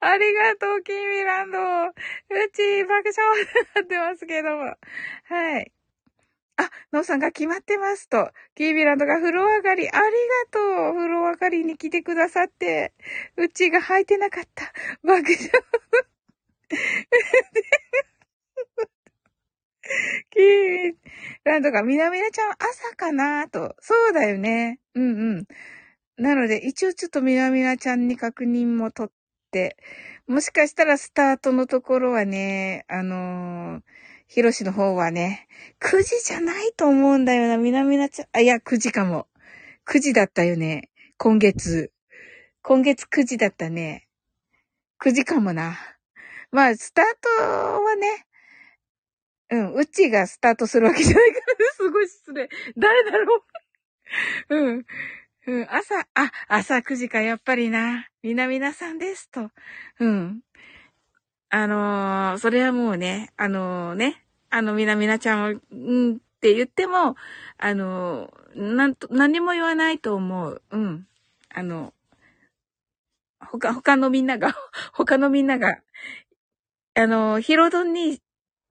[0.00, 1.58] ありがとう、キーミランド。
[1.58, 1.92] う
[2.52, 4.76] ち、爆笑になってますけども。
[5.24, 5.72] はい。
[6.58, 8.30] あ、ノーさんが決まってますと。
[8.54, 10.10] キービランドが風呂上がり、ありが
[10.50, 10.94] とう。
[10.94, 12.92] 風呂上がりに来てくださって。
[13.36, 14.72] うちが履いてなかった。
[15.02, 15.50] 爆笑。
[20.30, 20.94] キー
[21.44, 23.74] ランドが、みなみなちゃん朝かなと。
[23.80, 24.80] そうだよね。
[24.94, 25.46] うんうん。
[26.18, 29.12] なので、一応ちょっとみなみなちゃんに確認も取っ
[29.50, 29.76] て、
[30.26, 33.82] もしかしたらスタートのところはね、あのー、
[34.26, 35.46] ひろしの方はね、
[35.80, 38.28] 9時じゃないと思うんだよな、みなみなちゃん。
[38.32, 39.28] あ、いや、9時かも。
[39.86, 40.90] 9時だったよね。
[41.18, 41.92] 今月。
[42.62, 44.08] 今月9時だったね。
[45.00, 45.78] 9時かもな。
[46.50, 47.28] まあ、スタート
[47.84, 48.26] はね、
[49.50, 51.58] うん、うちがスタートするわけじゃないからね。
[51.76, 52.48] すごい失礼。
[52.76, 54.86] 誰だろううん。
[55.46, 58.08] うん、朝、あ、朝9時か、やっぱりな。
[58.22, 59.50] みなみなさんですと。
[60.00, 60.40] うん。
[61.50, 67.14] あのー、それはもうね、あのー、ね、あの、みなみなちゃんを、うんって言っても、
[67.58, 70.62] あのー、なんと、何も言わないと思う。
[70.70, 71.06] うん。
[71.50, 71.94] あの、
[73.40, 74.52] 他、他のみんなが、
[74.92, 75.80] 他のみんなが、
[76.94, 78.20] あの、ヒロドンに、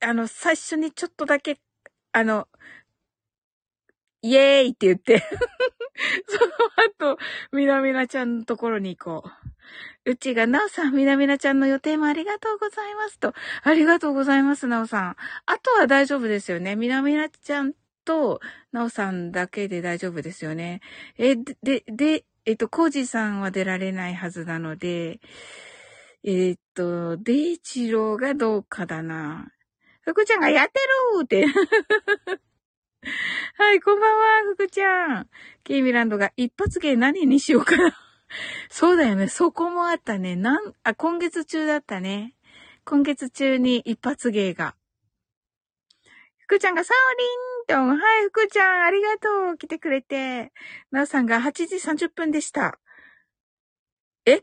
[0.02, 1.58] あの、最初にちょっとだけ、
[2.12, 2.50] あの、
[4.22, 5.24] イエーイって言って
[6.28, 7.20] その後、
[7.52, 10.12] みなみなちゃんのところに行こう。
[10.12, 13.34] うちが、なおさん、みなみなちゃんの予定もありがとうございますと。
[13.64, 15.16] ありがとうございます、なおさん。
[15.46, 16.76] あとは大丈夫ですよね。
[16.76, 18.40] みなみなちゃんと、
[18.72, 20.82] なおさんだけで大丈夫ですよね。
[21.18, 25.20] え、で、で、えっと、コージさんは出られないはずなので、
[26.24, 29.52] えっと、デイチローがどうかだな。
[30.02, 31.46] 福ちゃんがやってるって。
[33.58, 35.30] はい、こんばんは、福ちゃん。
[35.64, 37.96] ケイミランドが一発芸何にしようかな。
[38.70, 39.28] そうだよね。
[39.28, 40.36] そこもあったね。
[40.36, 42.36] なん、あ、今月中だったね。
[42.84, 44.76] 今月中に一発芸が。
[46.40, 46.98] 福ちゃんがサー
[47.78, 49.58] リンと、はい、福ちゃん、ありがとう。
[49.58, 50.52] 来てくれて。
[50.92, 52.80] なおさんが8時30分でした。
[54.26, 54.42] え？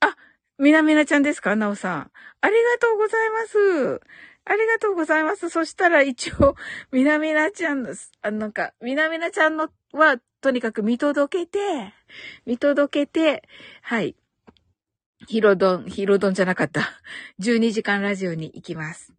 [0.00, 0.16] あ、
[0.58, 1.56] みなみなちゃんですか？
[1.56, 2.12] なおさん。
[2.42, 4.00] ありがとうございます。
[4.48, 5.48] ありがとうございます。
[5.48, 6.54] そしたら一応、
[6.92, 11.58] みなみなちゃんの、あなんか、みなみなちゃんのは、とにかく見届けて、
[12.46, 13.42] 見届けて、
[13.82, 14.14] はい。
[15.26, 16.82] ヒロドン、ヒロドンじゃなかった。
[17.42, 19.12] 12時間ラジオに行きます。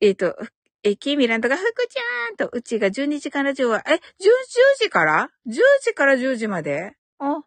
[0.00, 0.36] えっ、ー、と、
[0.82, 4.00] え、キーミランドが、福ちゃんと、うちが12時間ラジオは、え、10, 10
[4.78, 5.52] 時から ?10
[5.84, 6.96] 時から10時まで？
[7.18, 7.44] あ、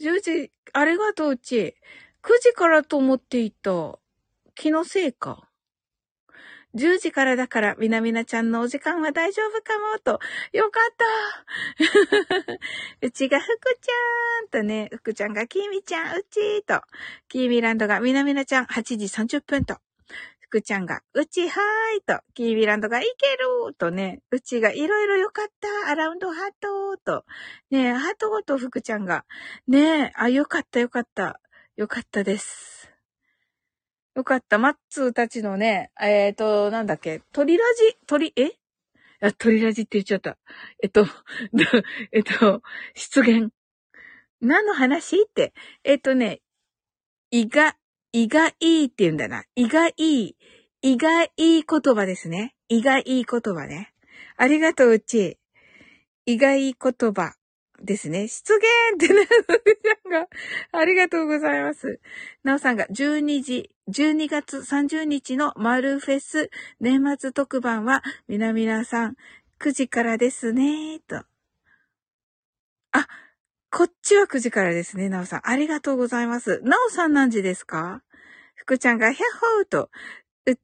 [0.00, 1.76] 10時、ありがとう、うち。
[2.24, 4.00] 9時からと思っていた。
[4.56, 5.49] 気のせいか。
[6.74, 10.20] 10時からだから、みなみなちゃんのお時間は大丈夫かも、と。
[10.52, 10.94] よかっ
[12.48, 12.58] た。
[13.06, 16.82] うちが福ちゃんとね、福ちゃんがきみちゃん、うちと。
[17.28, 19.78] きみランドがみなみなちゃん8時30分と。
[20.50, 22.20] 福ちゃんが、うちはーいと。
[22.34, 25.88] キービランドがいけるとね、うちがいろいろよかった。
[25.88, 27.24] アラウンドハートと。
[27.70, 29.24] ねハートごと福ちゃんが。
[29.68, 31.40] ねあ、よかったよかった。
[31.76, 32.89] よかったです。
[34.14, 34.58] よかった。
[34.58, 38.52] マッツーたちのね、えっ、ー、と、なんだっけ、鳥ラジ、鳥、え？
[39.20, 40.36] あ、鳥ラジって言っちゃった。
[40.82, 41.06] えっと、
[42.12, 42.62] えっと、
[42.94, 43.50] 出現。
[44.40, 45.22] 何の話？
[45.22, 45.52] って。
[45.84, 46.40] えっとね、
[47.30, 47.76] 意外、
[48.12, 48.52] 意外っ
[48.88, 49.44] て言うんだな。
[49.54, 50.34] 意外、意
[50.82, 52.56] 外言葉ですね。
[52.68, 53.92] 意外言葉ね。
[54.36, 55.38] ありがとう、うち。
[56.26, 57.34] 意外言葉。
[57.82, 58.28] ですね。
[58.28, 58.64] 出現
[58.94, 60.28] ってな、さんが、
[60.72, 62.00] ありがとうございます。
[62.44, 69.16] なおさんが12時、12月30日のマルフェス年末特番は、みなみなさん
[69.60, 71.24] 9時からですね、と。
[72.92, 73.06] あ、
[73.70, 75.48] こっちは9時からですね、なおさん。
[75.48, 76.60] ありがとうございます。
[76.62, 78.02] なおさん何時ですか？
[78.56, 79.90] 福ちゃんが、ヒャッホーと、
[80.46, 80.54] う、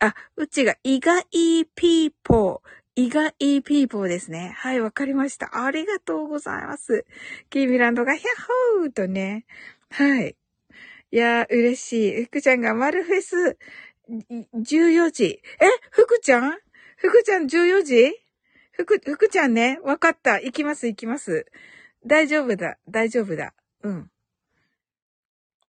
[0.00, 4.54] あ、うちが、意外ピーポー、意外ピーポーですね。
[4.56, 5.64] はい、わかりました。
[5.66, 7.04] ありがとうございます。
[7.50, 9.44] キーミランドがヒャッホーとね。
[9.90, 10.34] はい。
[11.10, 12.24] いやー、嬉しい。
[12.24, 13.58] 福ちゃんがマルフェス
[14.54, 15.24] 14時。
[15.24, 15.42] え
[15.90, 16.58] 福ちゃん？
[16.96, 18.14] 福ちゃん14時？
[18.72, 19.78] 福、福ちゃんね。
[19.82, 20.40] わかった。
[20.40, 21.44] 行きます、行きます。
[22.06, 22.78] 大丈夫だ。
[22.88, 23.52] 大丈夫だ。
[23.82, 24.10] うん。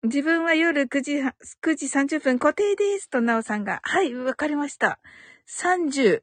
[0.02, 1.32] 自分は夜9時、9
[1.74, 3.08] 時30分固定です。
[3.08, 3.80] と、なおさんが。
[3.82, 5.00] はい、わかりました。
[5.48, 6.20] 30、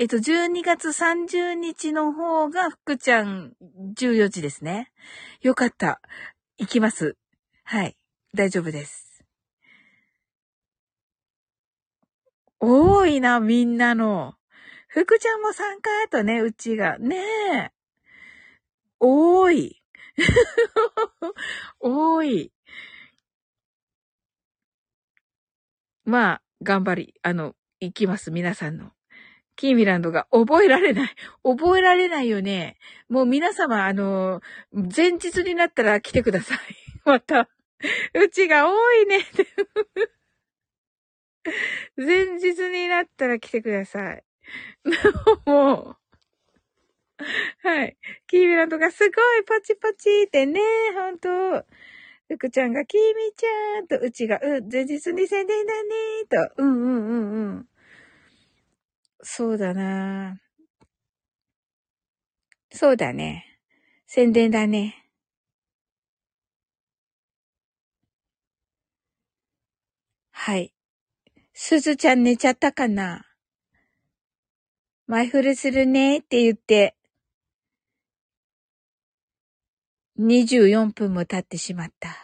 [0.00, 3.52] えっと、12月30日の方が福ちゃん
[3.98, 4.90] 14時ですね。
[5.42, 6.00] よかった。
[6.56, 7.18] 行きます。
[7.64, 7.98] はい。
[8.34, 9.22] 大丈夫です。
[12.60, 14.36] 多いな、みんなの。
[14.88, 16.96] 福ちゃんも参加とね、うちが。
[16.98, 17.18] ね
[17.66, 17.70] え。
[19.00, 19.82] 多い。
[21.78, 22.50] 多い。
[26.06, 28.94] まあ、頑張り、あの、行きます、皆さんの。
[29.60, 31.10] キーミランドが覚えられない。
[31.44, 32.78] 覚えられないよね。
[33.10, 34.40] もう皆様、あの、
[34.72, 36.58] 前日になったら来てください。
[37.04, 37.46] また。
[38.14, 39.26] うちが多いね。
[41.94, 44.24] 前日になったら来てください。
[45.44, 45.94] も
[47.62, 47.68] う。
[47.68, 47.98] はい。
[48.28, 50.58] キーミランドがすごいパチパチってね、
[50.94, 51.66] ほんと。
[52.28, 55.90] 福ちゃんが、キーミちゃんと、うちが、うん、前日に宣伝だね
[56.56, 56.62] と。
[56.62, 57.69] うんうんうんうん。
[59.22, 60.40] そうだな
[62.72, 63.58] そうだね。
[64.06, 65.10] 宣伝だね。
[70.30, 70.72] はい。
[71.52, 73.26] すずちゃん寝ちゃったかな？
[75.06, 76.96] マイフルするねって言って、
[80.18, 82.16] 24分も経ってしまった。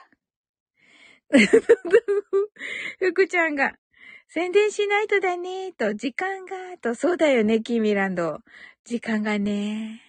[2.99, 3.75] 福ちゃんが、
[4.29, 8.41] 宣伝しないとだね、と、時間が、と、そうだよね、キーミランド。
[8.85, 10.03] 時間がね。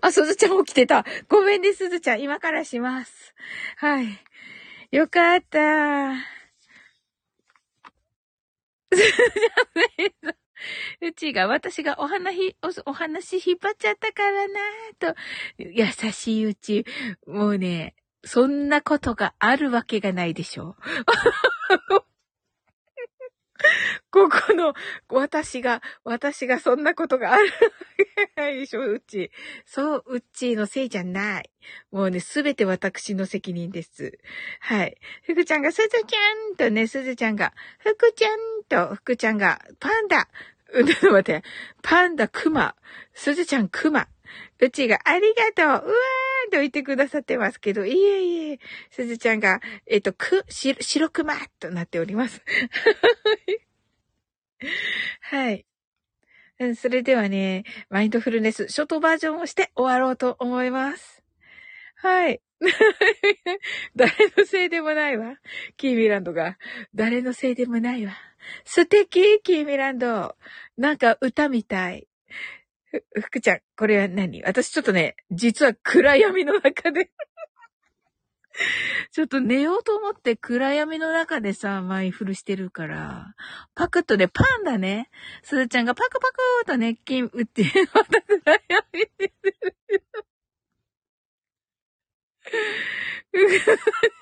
[0.00, 1.04] あ、すずちゃん起きてた。
[1.28, 2.20] ごめんね、すずちゃん。
[2.20, 3.34] 今からします。
[3.76, 4.06] はい。
[4.90, 6.12] よかった。
[11.00, 14.60] うちが、私がお話、お話引っ張っちゃったからな
[14.98, 15.14] と。
[15.58, 16.84] 優しいうち。
[17.26, 17.94] もうね、
[18.28, 20.76] そんなことがあるわけがないでしょう。
[24.12, 24.74] ここの、
[25.08, 27.50] 私が、私がそんなことがあるわ
[27.96, 29.30] けないでしょ、うち。
[29.64, 31.50] そう、うちのせいじゃない。
[31.90, 34.18] もうね、すべて私の責任です。
[34.60, 34.98] はい。
[35.22, 40.28] ふくちゃんが、すずちゃんとね、すずちゃんが、ふくちゃんと、ふくちゃんが、パンダ。
[40.74, 41.42] うん、待って。
[41.82, 42.76] パンダ、クマ。
[43.14, 44.06] すずちゃん、クマ。
[44.60, 48.58] うちが、ありがとううわーと言ってくださってますけど、いえいえ、
[48.90, 52.42] すずちゃんが、えっ、と、く、し、白くまとなっております。
[55.20, 55.64] はい。
[56.76, 61.22] それではね、マインドフルネス、ショートバージョンをして終わろうと思います。
[61.94, 62.40] はい。
[63.94, 65.36] 誰のせいでもないわ。
[65.76, 66.58] キーミランドが。
[66.94, 68.12] 誰のせいでもないわ。
[68.64, 70.36] 素敵、キーミランド。
[70.76, 72.07] なんか歌みたい。
[72.90, 74.42] ふ、福ちゃん、これは何？
[74.42, 77.10] 私ちょっとね、実は暗闇の中で。
[79.12, 83.34] ちょっと寝ようと思って暗闇の中でさ、マイフルしてるから、
[83.74, 85.10] パクッとね、パンだね。
[85.42, 87.64] すずちゃんがパクパクーと熱気打って、
[87.94, 89.32] また暗闇で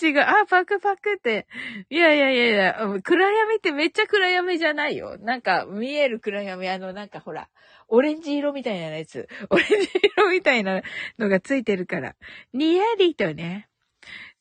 [0.00, 1.46] 違う、あ、パクパクって。
[1.90, 5.18] いやいやいやいや、暗闇ってめっちゃ暗闇じゃないよ。
[5.18, 7.48] なんか、見える暗闇、あの、なんかほら、
[7.88, 9.28] オレンジ色みたいなやつ。
[9.50, 10.82] オレンジ色みたいな
[11.18, 12.14] のがついてるから。
[12.52, 13.68] にやりとね。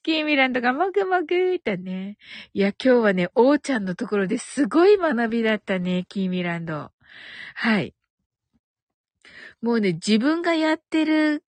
[0.04, 2.18] キーミランドがもぐもぐーとね。
[2.54, 6.92] いや、今日はね、おーちゃんのところですごい学びだったね、キーミランド。
[7.56, 7.94] はい。
[9.62, 11.44] もうね、自分がやってる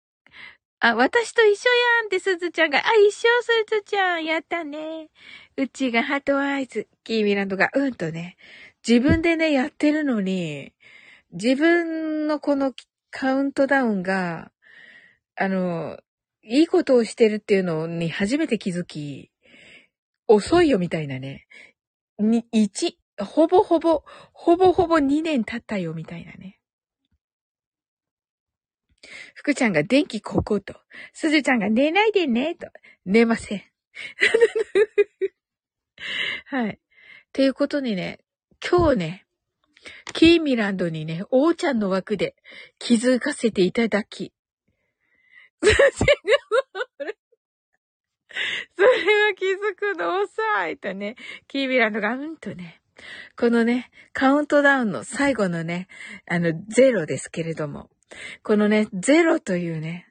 [0.80, 1.70] あ、私と一緒
[2.00, 5.08] やんってすずちゃんが、あ、一緒すずちゃん、やったね。
[5.56, 8.36] うちが heart eyes、キーミランドが、うんとね、
[8.86, 10.72] 自分でね、やってるのに、
[11.32, 12.72] 自分のこの
[13.10, 14.52] カウントダウンが、
[15.36, 15.98] あの、
[16.42, 19.32] いいことをしてるっていうのに初めて気づき、
[20.28, 21.46] 遅いよみたいなね。
[22.20, 26.57] に、1、ほぼほぼ、ほぼほぼ2年経ったよみたいなね。
[29.48, 30.74] 福ちゃんが電気ここと。
[31.14, 32.68] すずちゃんが寝ないでね、と。
[33.06, 33.62] 寝ません。
[36.44, 36.78] はい。
[37.32, 38.20] ということにね、
[38.62, 39.26] 今日ね、
[40.12, 42.36] キーミランドにね、おーちゃんの枠で
[42.78, 44.34] 気づかせていただき。
[48.76, 52.82] それは気づくの遅いとね、キーミランドがうんとね、
[53.34, 55.88] このね、カウントダウンの最後のね、
[56.26, 57.88] あの、ゼロですけれども、
[58.42, 60.06] このね、ゼロというね、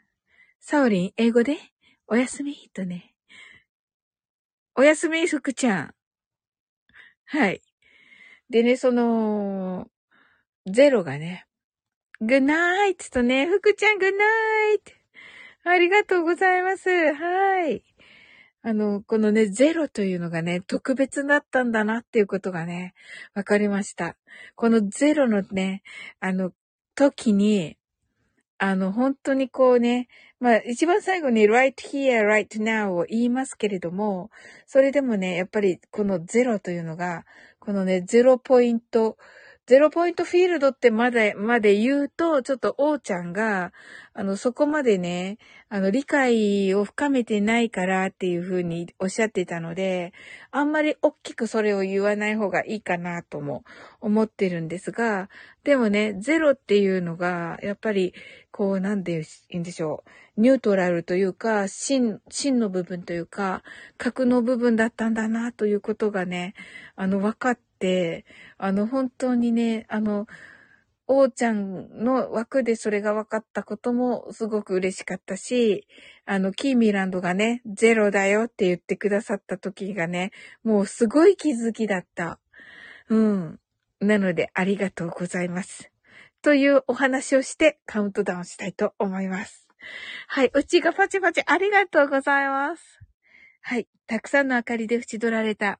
[0.59, 1.57] サオリン、英語で、
[2.07, 3.13] おやすみとね、
[4.75, 5.93] おやすみ、福ちゃん。
[7.25, 7.61] はい。
[8.49, 9.87] でね、その、
[10.65, 11.45] ゼロがね、
[12.21, 14.91] グッナイトとね、福ちゃんグッナイト。
[15.69, 16.89] ありがとうございます。
[16.89, 17.83] はい。
[18.61, 22.93] あの、このね、ゼロというのがね、特別だったんだなっていうことがね、
[23.33, 24.17] わかりました。
[24.55, 25.83] このゼロのね、
[26.19, 26.51] あの、
[26.95, 27.77] 時に、
[28.59, 30.07] あの、本当にこうね、
[30.39, 34.31] まあ、一番最後に right here, right now を言いますけれども、
[34.65, 37.25] それでもね、やっぱりこのゼロというのが、
[37.59, 39.17] このね、ゼロポイント、
[39.67, 43.73] ゼロポイントフィールドってまで、まで言うと、ちょっと王ちゃんが、
[44.13, 50.13] あの、そこまでね、あの、理解を深めてないからっていうふうにおっしゃってたので、
[50.51, 53.65] あんまり大きくそれを言わない方がいいかなとも
[53.99, 55.29] 思ってるんですが、
[55.65, 58.13] でもね、ゼロっていうのが、やっぱり、
[58.51, 60.05] こう、なんで言うんでしょ
[60.37, 60.41] う。
[60.41, 63.63] ニュートラルというか、真、真の部分というか、
[63.97, 66.53] 核の部分だったんだなということがね、
[66.95, 67.66] あの、分かって、
[68.57, 70.27] あの、本当にね、あの、
[71.07, 75.87] 王ちゃんの枠でそれが分かったこともすごく嬉しかったし、
[76.25, 80.31] あの、キーミランドがね、ゼロだよって言ってくださった時がね、
[80.63, 82.39] もうすごい気づきだった。
[83.09, 83.59] うん。
[84.01, 85.91] なので、ありがとうございます。
[86.41, 89.67] というお話をしてカウントダウンしたいと思います。
[90.27, 90.51] はい。
[90.53, 92.99] うちがパチパチありがとうございます。
[93.61, 93.87] はい。
[94.07, 95.79] たくさんの明かりで縁取られた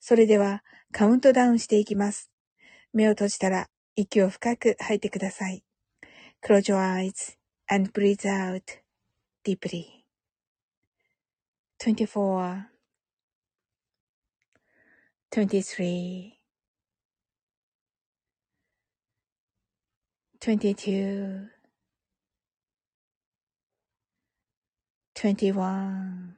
[0.00, 2.30] それではカウントダウンしていきます。
[2.92, 5.64] 目を閉じたら息を深く吐いてください。
[6.42, 7.36] Close your eyes
[7.68, 8.62] and breathe out
[9.44, 9.98] deeply.
[11.78, 12.64] 24
[15.30, 16.38] 23
[20.40, 21.50] 22
[25.14, 26.37] 21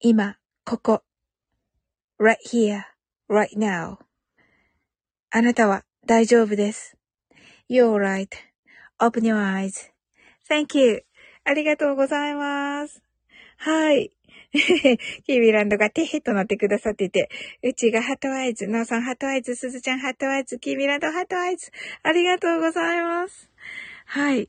[0.00, 1.02] 今、ここ。
[2.20, 2.82] right here,
[3.28, 3.98] right now.
[5.30, 6.96] あなたは大丈夫です。
[7.68, 11.04] You're right.Open your eyes.Thank you.
[11.42, 13.02] ありがとうございます。
[13.56, 14.12] はい。
[14.52, 17.28] キーミランドがテヘとなってくださってて、
[17.64, 21.72] うちが heart eyes、ノーさん heart eyes、すずちゃん heart eyes、キーミランド heart eyes、
[22.04, 23.50] ありがとうございます。
[24.06, 24.48] はい。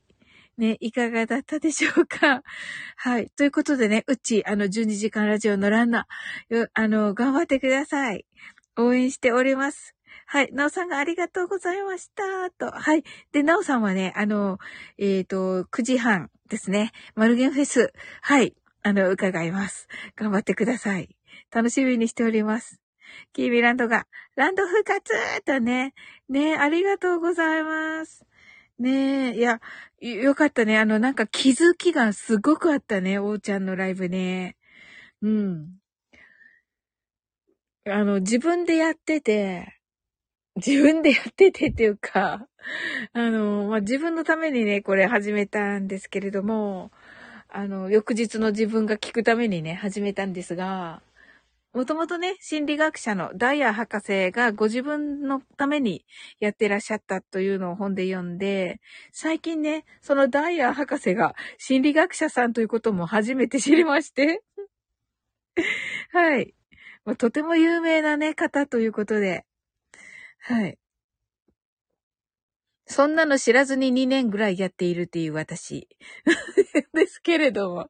[0.60, 2.42] ね、いかがだったでしょうか？
[2.96, 3.30] はい。
[3.30, 8.26] ということでね、うち、あの、12時間ラジオのランナー、あの、頑張ってください。
[8.76, 9.96] 応援しております。
[10.26, 10.52] はい。
[10.52, 12.50] なおさんがありがとうございました。
[12.50, 12.70] と。
[12.70, 13.04] はい。
[13.32, 14.58] で、なおさんはね、あの、
[14.98, 16.92] えっ、と、9時半ですね。
[17.16, 17.92] マルゲンフェス。
[18.22, 18.54] はい。
[18.82, 19.88] あの、伺います。
[20.16, 21.16] 頑張ってください。
[21.50, 22.80] 楽しみにしております。
[23.32, 24.06] キービランドが、
[24.36, 25.12] ランド復活
[25.44, 25.94] とね。
[26.28, 28.24] ね、ありがとうございます。
[28.80, 29.60] ねえ、いや、
[30.00, 30.78] よかったね。
[30.78, 33.18] あの、なんか気づきがすごくあったね。
[33.18, 34.56] おーちゃんのライブね。
[35.22, 35.78] うん。
[37.86, 39.78] あの、自分でやってて、
[40.56, 42.48] 自分でやっててっていうか、
[43.14, 46.92] あの、まあ、自分のためにね、これ始めたんですけれども、
[47.48, 51.02] あの、翌日の自分が聞くためにね、始めたんですが、
[51.72, 56.04] もともとね、心理学者のダイヤ博士がご自分のために
[56.40, 58.80] やってらっしゃったというのを本で読んで、
[59.12, 64.42] 最近ね、そのダイヤ博士が心理学者さんということも初めて知りまして。
[66.12, 66.54] はい。
[67.18, 69.46] とても有名なね、方ということで。
[70.40, 70.79] はい。
[72.90, 75.88] そんなの知らずに2年ぐらいやっているっていう私。
[76.92, 77.88] ですけれども。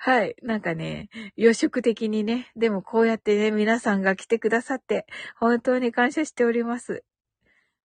[0.00, 0.34] はい。
[0.42, 5.06] なんかね、予食的にね、でもこうやってね、皆さんが来てくださって、
[5.38, 7.04] 本当に感謝しております。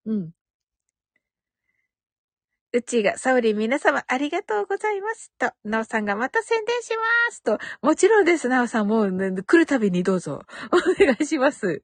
[0.08, 0.32] うん。
[2.76, 5.32] うちが、サオリン皆様ありがとうございます。
[5.40, 7.42] と、ナオさんがまた宣伝します。
[7.42, 10.42] と、もちろんです、ナオさんもう、ね、来るたびにどうぞ、
[11.00, 11.82] お願いします。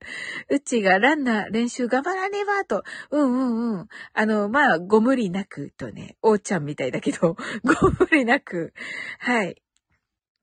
[0.50, 3.88] うちがランナー練習頑張らねば、と、うんうんうん。
[4.14, 8.74] あの、まあ、ご無理なく、とね、おーちゃんみたいだけど、 ご無理なく、
[9.20, 9.62] はい。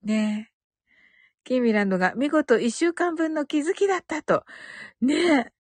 [0.03, 0.55] ねえ。
[1.45, 4.47] キーミランドが見事一週間分の気づきだったと。
[5.03, 5.53] ねえ。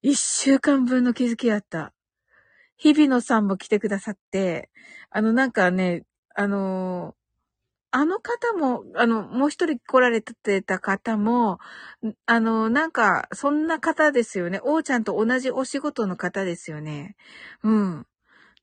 [0.00, 1.92] 一週間分の気づきだった。
[2.82, 4.68] 日比野さんも来てくださって、
[5.10, 6.02] あの、なんかね、
[6.34, 7.14] あの
[7.92, 11.60] あの方も、あの、もう一人来られてた方も、
[12.26, 14.60] あの、なんか、そんな方ですよね。
[14.64, 17.14] 王ちゃんと同じお仕事の方ですよね。
[17.62, 18.06] うん。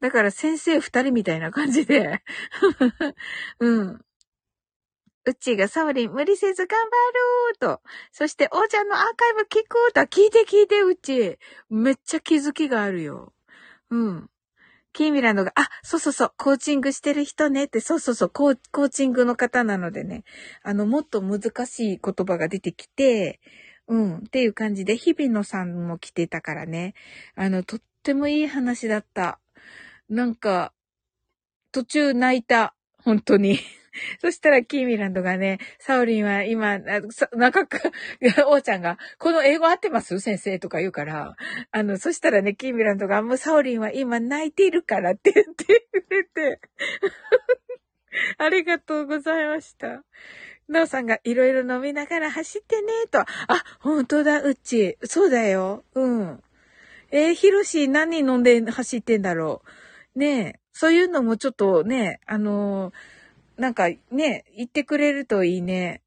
[0.02, 2.22] だから先生二人みたいな感じで。
[3.60, 4.02] うん。
[5.26, 7.82] うちがサオリン無理せず頑張ろうと。
[8.12, 10.02] そして、おーちゃんのアーカイブ聞こうと。
[10.02, 11.38] 聞いて聞いて、うち。
[11.70, 13.32] めっちゃ気づきがあるよ。
[13.92, 14.30] うん。
[14.94, 20.24] キーミランドが、あ、そうそうそう、コーチングしてる人ねって、そうそうそう、コーコーチングの方なのでね、
[20.64, 23.40] あの、もっと難しい言葉が出てきて、
[23.88, 26.96] うん、っていう感じで、日比野さんも来てたからね、
[27.36, 29.40] あの、とってもいい話だった。
[30.10, 30.74] なんか、
[31.72, 32.76] 途中泣いた。
[33.04, 33.60] 本当に。
[34.22, 37.10] そしたら、キーミランドがね、サオリンは今、なんか、
[38.48, 40.20] おーちゃんが、この英語合ってます？
[40.20, 41.36] 先生とか言うから、
[41.72, 45.66] あの、そしたらね、キーミランドが、もうサオリンは今泣いているからって言って
[46.02, 46.60] くれて、
[48.38, 50.04] ありがとうございました。
[50.68, 53.20] なおさんがいろいろ飲みながら走ってね、と。
[53.22, 53.26] あ、
[53.80, 54.98] 本当だ、うち。
[55.04, 55.84] そうだよ。
[55.96, 56.44] うん。
[57.12, 59.64] えー、ひろし何飲んで走ってんだろ
[60.16, 60.20] う。
[60.20, 60.60] ねえ。
[60.72, 62.94] そういうのもちょっとね、あのー、
[63.60, 66.02] なんかね、言ってくれるといいね。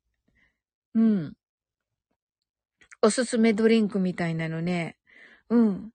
[0.94, 1.36] うん。
[3.02, 4.96] おすすめドリンクみたいなのね。
[5.50, 5.92] うん。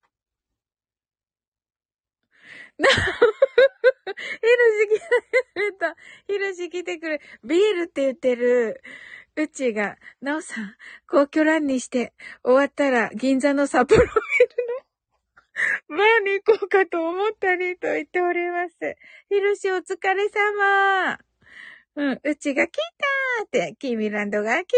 [2.77, 2.99] な、ひろ
[4.81, 5.07] し来て
[5.55, 5.95] くれた。
[6.27, 7.21] ひろし来てくれ。
[7.43, 8.83] ビールって言ってる。
[9.35, 10.75] うちが、なおさん、
[11.09, 14.13] 皇居ランにして、終わったら銀座の札幌ビル
[15.89, 18.75] のバーに行こうかと思ったりと言っております。
[19.29, 21.17] ひろしお疲れ様。
[21.97, 24.77] うん、うちが来たーって、キーミランドが来た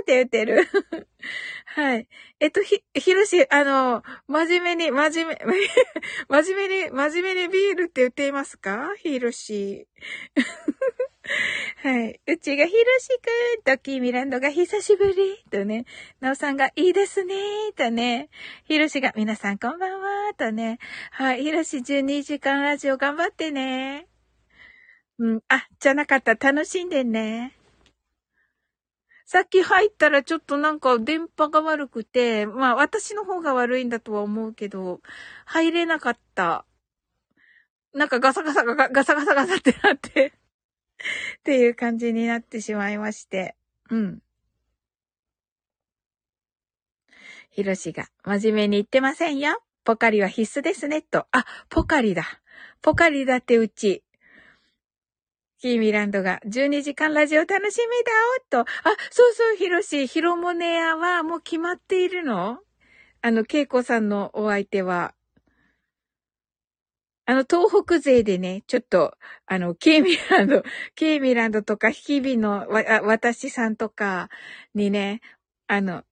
[0.00, 0.66] ーって言ってる。
[1.66, 2.08] はい。
[2.40, 5.38] えっと、ひ、ひろし、あの、真面目に、真面目、
[6.26, 8.94] 真面目に、真面目にビールって言っていますか？
[8.96, 9.86] ひろし。
[11.82, 12.18] はい。
[12.26, 15.84] うちがひろしくんと、キーミランドが久しぶりとね、
[16.20, 17.34] なおさんがいいですね
[17.76, 18.30] とね、
[18.64, 20.78] ひろしが皆さんこんばんはとね、
[21.10, 21.42] はい。
[21.42, 24.06] ひろし12時間ラジオ頑張ってね。
[25.18, 25.40] うん。
[25.48, 26.34] あ、じゃなかった。
[26.34, 27.56] 楽しんでね。
[29.26, 35.00] さっき入ったらちょっとなんか電波が悪くて、まあ私の方が悪いんだとは思うけど、
[35.46, 36.66] 入れなかった。
[37.94, 40.32] なんかガサガサガガサガサガサってなって
[41.38, 43.56] っていう感じになってしまいまして。
[43.90, 44.18] うん。
[47.50, 49.62] ひろしが、真面目に言ってませんよ。
[49.84, 51.26] ポカリは必須ですね、と。
[51.30, 52.24] あ、ポカリだ。
[52.82, 54.02] ポカリだってうち。
[55.64, 58.12] キーミランドが12時間ラジオ楽しみだ
[58.58, 58.70] おっと。
[58.70, 62.58] あ、そうそう、ヒロシ、ヒロモネアはもう決まっているの？
[63.22, 65.14] あの、ケイコさんのお相手は。
[67.24, 70.62] あの、東北勢でね、ちょっと、あの、ケイミランド、
[70.96, 74.28] ケイミランドとか、日々のわ、私さんとか
[74.74, 75.22] にね、
[75.66, 76.02] あの、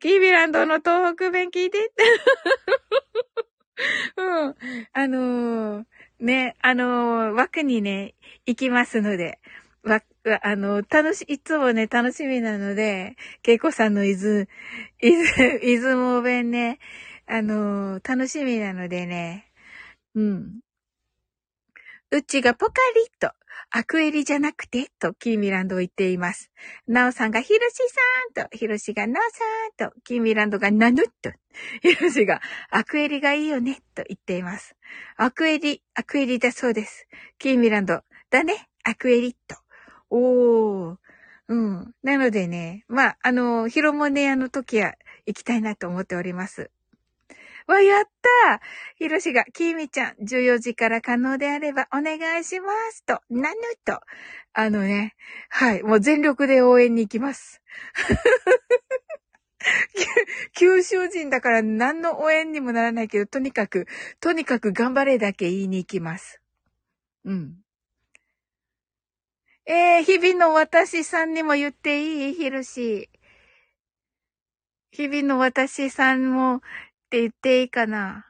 [0.00, 1.92] ケイミランドの東北弁聞いて。
[4.16, 4.54] うん。
[4.94, 5.84] あのー
[6.20, 8.14] ね、あの、枠にね、
[8.46, 9.40] 行きますので、
[9.82, 10.02] わ、
[10.42, 14.48] あの、楽し、いつもね、楽しみなので、けいこさんの伊豆、
[15.02, 16.78] 伊豆、 伊豆も弁ね、
[17.26, 19.50] あの、楽しみなのでね、
[20.14, 20.60] うん。
[22.12, 23.32] うちがポカリと、
[23.70, 26.50] アクエリじゃなくて、と、キーミランドを言っています。
[26.86, 27.76] ナオさんがヒロシ
[28.34, 29.22] さんと、ヒロシがナオ
[29.78, 31.30] さんと、キーミランドがナヌッと、
[31.82, 32.40] ヒロシが
[32.70, 34.74] アクエリがいいよね、と言っています。
[35.16, 37.06] アクエリ、アクエリだそうです。
[37.38, 39.56] キーミランド、だね、アクエリと。
[40.10, 40.96] おー。
[41.48, 41.94] うん。
[42.02, 44.94] なのでね、まあ、あの、ヒロモネアの時は
[45.26, 46.70] 行きたいなと思っております。
[47.70, 48.04] わ、やっ
[48.48, 48.60] た
[48.96, 54.00] ひろしが、きみちゃん、14時から可能であればお願いしますと、なぬと。
[54.52, 55.14] あのね、
[55.48, 57.62] はい、もう全力で応援に行きます。
[60.54, 63.86] 九州人だから何の応援にもならないけど、とにかく、
[64.20, 66.40] とにかく頑張れだけ言いに行きます。
[67.24, 67.56] うん。
[69.66, 72.34] えー、日々の私さんにも言っていい？
[72.34, 73.10] ひろし。
[74.90, 76.62] 日々の私さんも
[77.10, 78.24] って言っていいかな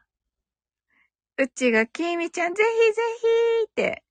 [1.37, 3.27] うちが、きみちゃん、ぜひぜひ
[3.71, 4.03] って。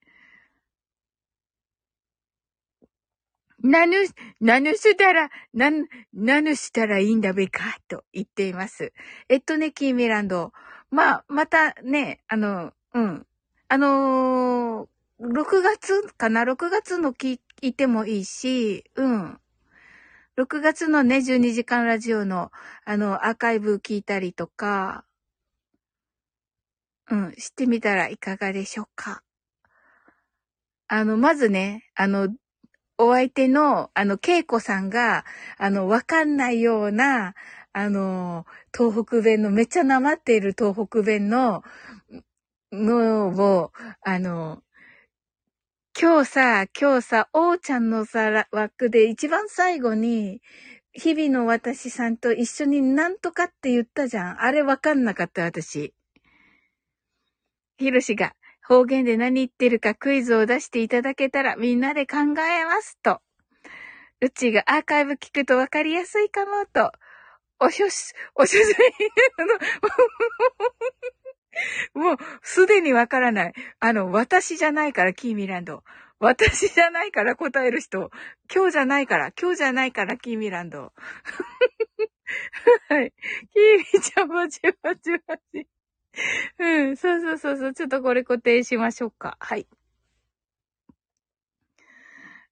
[3.64, 3.96] なぬ、
[4.40, 5.72] なぬしたら、な、
[6.14, 8.94] なぬしたらいいんだべか、と言っています。
[9.28, 10.54] えっとね、キーミランド。
[10.92, 13.26] まあ、またね、あの、うん。
[13.70, 14.88] あのー、
[15.20, 19.40] 6月かな ?6 月の聞いてもいいし、うん。
[20.40, 22.50] 6月のね、12時間ラジオの、
[22.86, 25.04] あの、アーカイブ聞いたりとか、
[27.12, 29.22] うん、してみたらいかがでしょうか。
[30.88, 32.30] あの、まずね、あの、
[32.98, 35.26] お相手の、あの、恵子さんが、
[35.58, 37.34] あの、わかんないような、
[37.74, 41.64] あの、東北弁の、めっちゃなまっている東北弁の、
[42.72, 43.74] のを、
[44.04, 44.64] あの、
[45.98, 50.42] 今日さ、今日さ、おーちゃんのさ、枠で一番最後に、
[50.94, 54.42] 日々の私さんと一緒になんとかって言ったじゃん。
[54.42, 55.94] あれわかんなかった、私。
[57.78, 58.34] ひろしが
[58.66, 63.20] 方言で何言ってるかクイズを出していただけたらみんなで考えますと。
[64.22, 66.92] うちがアーカイブ聞くとわかりやすいかもと。
[67.60, 68.74] おしょし、おしょし、
[71.94, 73.54] もう、すでにわからない。
[73.80, 75.84] あの、私じゃないから、キーミランド。
[76.20, 78.12] 私じゃないから答える人。
[78.54, 80.94] 今日じゃないから、今日じゃないから、キーミランド。
[82.90, 83.14] はい。
[83.54, 85.68] キーミちゃん、バチバチバチ。
[86.60, 87.74] うん、そうそうそうそう。
[87.74, 89.38] ちょっとこれ固定しましょうか。
[89.40, 89.68] はい。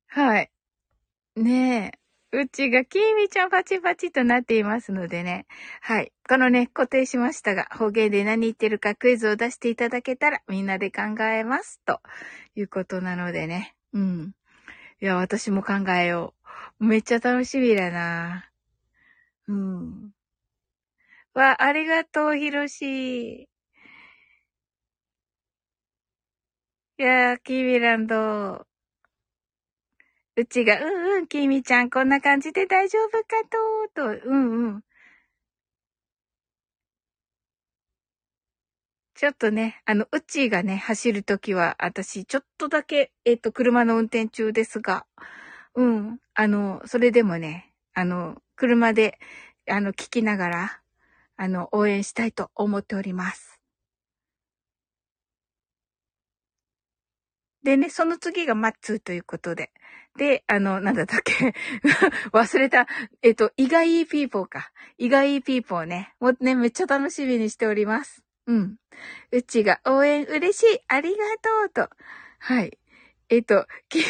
[0.07, 0.51] はい。
[1.35, 2.37] ねえ。
[2.37, 5.45] うちがきーみちゃんパチパチとなっていますのでね。
[5.81, 6.11] はい。
[6.27, 11.79] このね、固定しましたが、方言で何言ってるかクイズを出していただけたらみんなで考えます。
[11.85, 12.01] と
[12.55, 13.75] いうことなのでね。
[13.93, 14.33] うん。
[15.01, 16.33] いや、私も考えよ
[16.79, 16.85] う。
[16.85, 18.51] めっちゃ楽しみだな。
[19.47, 20.11] うん。
[21.33, 23.47] わ、ありがとう、ひろし。
[26.99, 28.65] いやー、キーミランド。
[30.35, 33.25] うちが、うんうん、きみちゃん、こんな感じで大丈夫か
[33.95, 34.83] と、と、うんうん。
[39.17, 45.07] ちょっとね、あの、うちがね、走るときは、私、ちょっとだけ、えっ、と、車の運転中ですが、
[45.73, 49.17] うん、あの、それでもね、あの、車で、
[49.67, 50.81] あの、聞きながら、
[51.35, 53.59] あの、応援したいと思っております。
[57.63, 59.71] でね、その次がマッツーということで。
[60.15, 61.55] で、あの、なんだったっけ
[62.33, 62.87] 忘れた。
[63.23, 64.71] えっと、意外いいピーポーか。
[64.99, 66.13] 意外いいピーポーね。
[66.19, 68.26] もうね、めっちゃ楽しみにしております。
[68.47, 68.77] うん。
[69.31, 70.79] うちが応援嬉しい。
[70.87, 71.89] ありがとうと。
[72.39, 72.77] はい。
[73.29, 74.03] えっと、 き、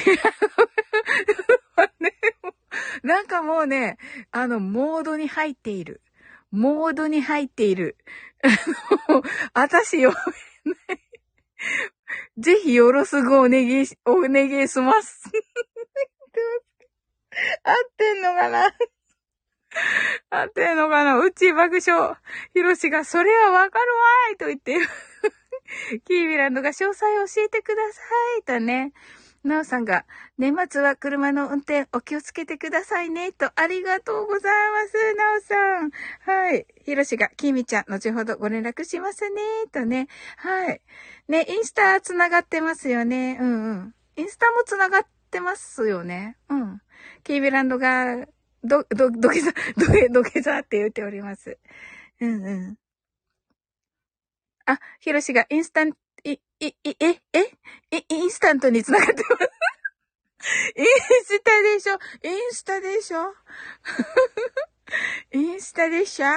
[3.04, 3.98] なんかもうね、
[4.32, 6.02] あの、モードに入っている。
[6.52, 7.98] モードに入っている。
[8.44, 8.50] あ
[9.12, 9.24] の、
[9.54, 10.16] 私読
[10.66, 11.02] めない。
[12.38, 15.24] ぜひよろしくお願い、お願いします。
[17.64, 18.72] 合ってんのかな？
[20.30, 22.16] 合ってんのかなうち爆笑。
[22.54, 24.88] ひろしが、それはわかるわーいと言ってる、
[26.06, 28.02] キービランドが詳細教えてくださ
[28.40, 28.94] いとね。
[29.44, 30.06] なおさんが、
[30.38, 35.92] 年末は車の運転お気をつけてくださいね、と、ありがとうございます、なおさん。
[36.22, 36.66] はい。
[36.84, 40.08] ひろしが、きみちゃん、後ほどご連絡しますね、とね。
[40.38, 40.82] はい。
[41.28, 43.38] ね、インスタ繋がってますよね。
[43.40, 43.96] うんうん。
[44.18, 45.02] インスタも繋がっ
[45.32, 46.38] てますよね。
[46.50, 46.82] うん。
[47.24, 48.26] キービランドが、
[48.68, 51.58] ど、ど、どけざ、 どけ、どけざって言っております。
[52.20, 52.78] うんうん。
[54.66, 55.94] あ、ひろしがインスタン
[56.24, 59.50] い、い、い、え、え、インスタントに繋がってます。
[60.76, 60.86] イン
[61.24, 61.94] スタでしょ？
[62.24, 63.34] インスタでしょ？
[65.34, 66.28] インスタでしょ？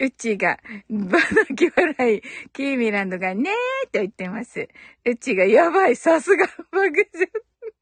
[0.00, 0.58] うちが、
[0.90, 4.68] バナキ笑い、キーミランドがねーと言ってます。
[5.04, 7.30] うちが、やばい、さすが、爆笑。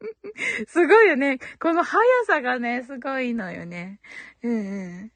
[0.68, 1.38] すごいよね。
[1.60, 4.00] この速さがね、すごいのよね。
[4.42, 5.12] うんうん。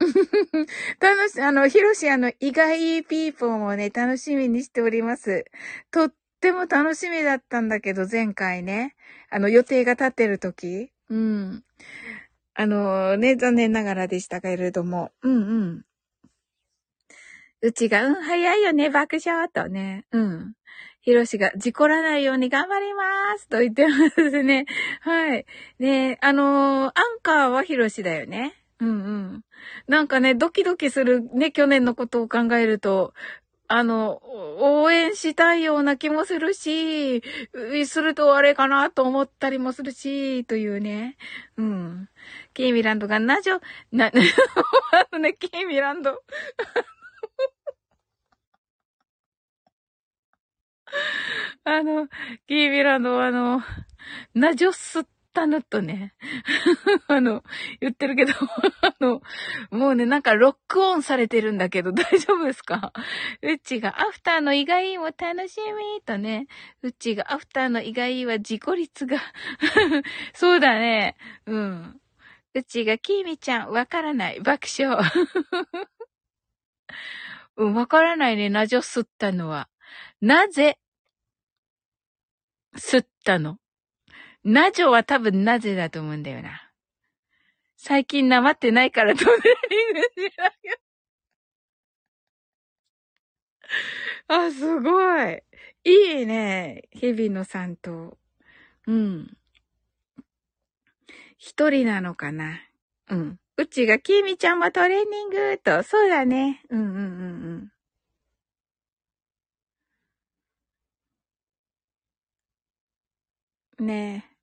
[1.00, 5.44] 楽し、あの、ヒロシ、あの、意外ピーポーもね、楽しみにしております。
[5.90, 8.94] とっても楽しみだったんだけど、前回ね。
[9.30, 10.90] あの、予定が立ってる時。
[11.10, 11.64] うん。
[12.54, 15.12] あの、ね、残念ながらでしたけれども。
[15.22, 15.82] うんうん。
[17.60, 20.04] うちが、うん、早いよね、爆笑とね。
[20.12, 20.52] うん。
[21.00, 24.66] ひろしが、事故らないように頑張りますと言ってますね。
[25.00, 25.46] はい。
[25.78, 28.54] ねあのー、アンカーはひろしだよね。
[28.80, 29.44] うんうん。
[29.86, 33.14] なんかね、ドキドキするね、去年のことを考えると、
[33.70, 34.22] あの、
[34.60, 37.22] 応援したいような気もするし、
[37.86, 41.16] するとあれかなと思ったりもするし、というね。
[41.58, 42.08] うん。
[42.54, 43.60] キーミランドがなじょ、
[43.92, 44.12] な、 あ
[45.12, 46.22] のね、キーミランド。
[51.64, 52.08] あの、
[52.46, 53.62] キーミランドはあの、
[54.34, 56.14] なじょっすってタヌとね、
[57.06, 57.44] あの、
[57.80, 58.32] 言ってるけど、
[58.82, 59.22] あの、
[59.70, 62.92] もうね、なんかロックオンされてるんだけど、大丈夫ですか？
[63.42, 66.48] うちがアフターの意外も楽しみとね、
[66.82, 69.18] うちがアフターの意外は自己率が
[70.32, 71.16] そうだね、
[71.46, 72.00] うん。
[72.54, 74.98] うちがキーミちゃん、わからない、爆笑。
[77.56, 79.68] うん、わからないね、なじょ吸ったのは。
[80.20, 80.78] なぜ、
[82.76, 83.58] 吸ったの？
[84.44, 86.70] なじょは多分なぜだと思うんだよな。
[87.76, 89.32] 最近なまってないからトンネ
[89.70, 90.78] リングしなきゃ。
[94.46, 95.42] あ、すごい。
[95.84, 96.82] いいね。
[96.92, 98.18] 日々のさんと。
[98.86, 99.36] うん。
[101.36, 102.60] 一人なのかな？
[103.10, 103.40] うん。
[103.56, 105.82] うちがきみちゃんもトレーニングと。
[105.82, 106.62] そうだね。
[106.70, 107.02] うんうんうんう
[107.58, 107.72] ん。
[113.78, 114.36] ねえ。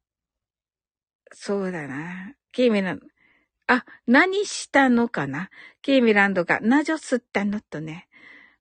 [1.33, 2.33] そうだな。
[2.51, 2.97] キーミの、
[3.67, 5.49] あ、何したのかな？
[5.81, 8.07] ケイミランドが、なじょすったのとね。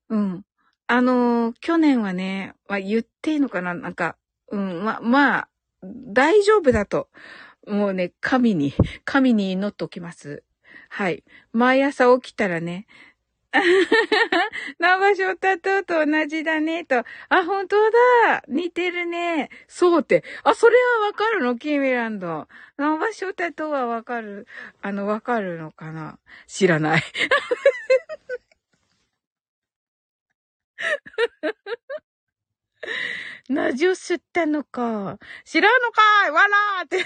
[0.09, 0.45] うん。
[0.87, 3.73] あのー、去年はね、まあ、言っていいのかな？
[3.73, 4.17] なんか、
[4.51, 5.49] うん、ま、まあ、
[5.83, 7.09] 大丈夫だと。
[7.67, 8.73] もうね、神に、
[9.05, 10.43] 神に祈っておきます。
[10.89, 11.23] はい。
[11.51, 12.85] 毎朝起きたらね、
[14.79, 16.99] 長翔太とと同じだね、と。
[16.99, 17.05] あ、
[17.45, 19.49] 本当だ似てるね。
[19.67, 20.23] そうって。
[20.43, 21.57] あ、それはわかるの？
[21.57, 22.47] キーミランド。
[22.77, 24.47] 長翔太とはわかる。
[24.81, 26.19] あの、わかるのかな？
[26.47, 27.03] 知らない。
[33.49, 35.17] なじを吸ったのか。
[35.43, 36.31] 知らんのかい？
[36.31, 36.97] わらーって。
[36.97, 37.05] なん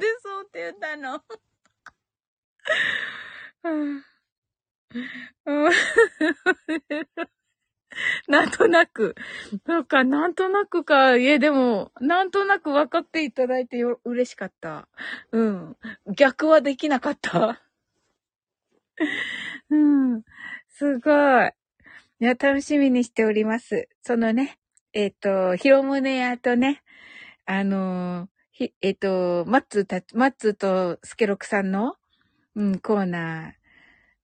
[0.00, 1.22] でそうって言ったの？
[8.28, 9.14] なんとなく。
[9.66, 11.16] なんか、なんとなくか。
[11.16, 14.88] いえ、でも、なんとなく分かっていただいてよ、嬉しかった。
[15.32, 15.76] うん。
[16.14, 17.62] 逆はできなかった。
[19.70, 20.22] うん。
[20.68, 21.52] すごい。
[22.20, 23.88] いや、楽しみにしております。
[24.02, 24.58] そのね、
[24.92, 26.82] えっ、ー、と、ヒロムネ屋とね、
[27.46, 31.94] あの、ひ、えっ、ー、と、マッツた、マッツとスケロクさんの、
[32.56, 33.54] うん、コーナ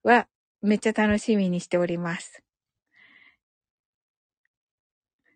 [0.03, 0.27] ーは、
[0.65, 2.41] めっちゃ楽しみにしております。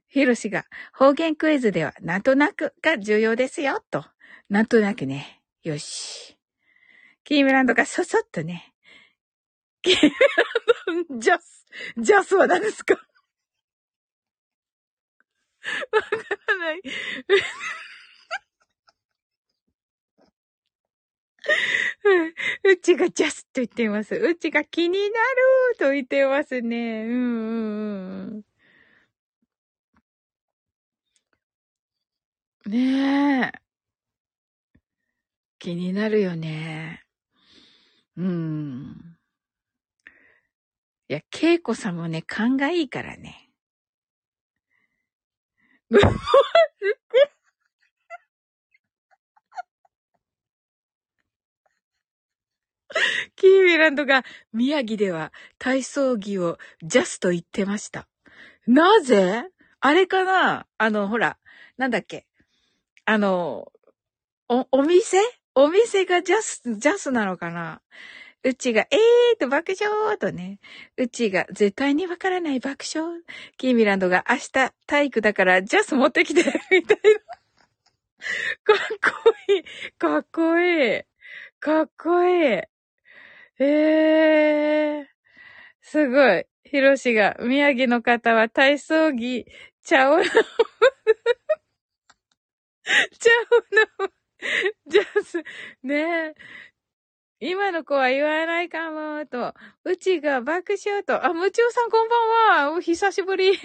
[0.07, 4.05] ヒロシが、方言クイズでは、なんとなくが重要ですよ、と。
[4.49, 5.41] なんとなくね。
[5.61, 6.37] よし。
[7.23, 8.73] キームランドがそそっとね。
[9.83, 10.11] キーム
[10.87, 11.67] ランド、ジャス、
[11.97, 12.95] ジャスは何ですか？
[12.95, 13.01] わ
[16.01, 16.07] か
[16.47, 16.81] らない。
[22.63, 24.15] うちがジャスと言ってます。
[24.15, 25.11] うちが気になる
[25.77, 27.03] と言ってますね。
[27.05, 27.17] うんう
[28.37, 28.43] ん
[32.65, 32.71] うん。
[32.71, 33.59] ねえ。
[35.59, 37.03] 気になるよね。
[38.17, 39.17] うん。
[41.09, 43.49] いや、ケイコさんもね、勘がいいからね。
[53.35, 54.23] キーミランドが
[54.53, 58.07] 宮城では体操着をジャスと言ってました。
[58.67, 59.45] なぜ？
[59.79, 60.67] あれかな？
[60.77, 61.37] あの、ほら、
[61.77, 62.25] なんだっけ？
[63.05, 63.71] あの、
[64.49, 65.17] お、お店？
[65.55, 67.81] お店がジャス、ジャスなのかな？
[68.43, 70.59] うちが、えーと爆笑とね。
[70.95, 73.21] うちが、絶対にわからない爆笑。
[73.57, 77.19] キーミランドが、明日体育だからジャス持ってきて、 みたいな。
[78.63, 78.77] かっ
[79.23, 79.63] こいい。
[79.97, 81.01] かっこいい。
[81.59, 82.61] かっこいい。
[83.59, 85.05] ええー、
[85.81, 86.45] すごい。
[86.63, 89.45] ヒロシが、宮城の方は体操着、
[89.83, 90.23] ちゃうの。
[90.23, 93.31] ちゃ
[94.01, 94.09] うの。
[94.87, 95.43] ジャス、
[95.83, 96.33] ねえ。
[97.41, 99.53] 今の子は言わないかも、と。
[99.83, 101.25] うちが爆笑と。
[101.25, 102.71] あ、むちおさんこんばんは。
[102.71, 103.57] お久しぶり。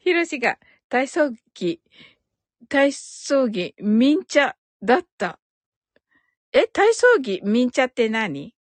[0.00, 0.58] ひろしが、
[0.88, 1.80] 体操着、
[2.68, 5.38] 体操着、みんちゃだった。
[6.52, 8.54] え、体操着、みんちゃって何？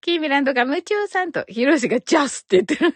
[0.00, 2.94] キーミランドが夢中さんと、ヒロシがジャスって言ってる。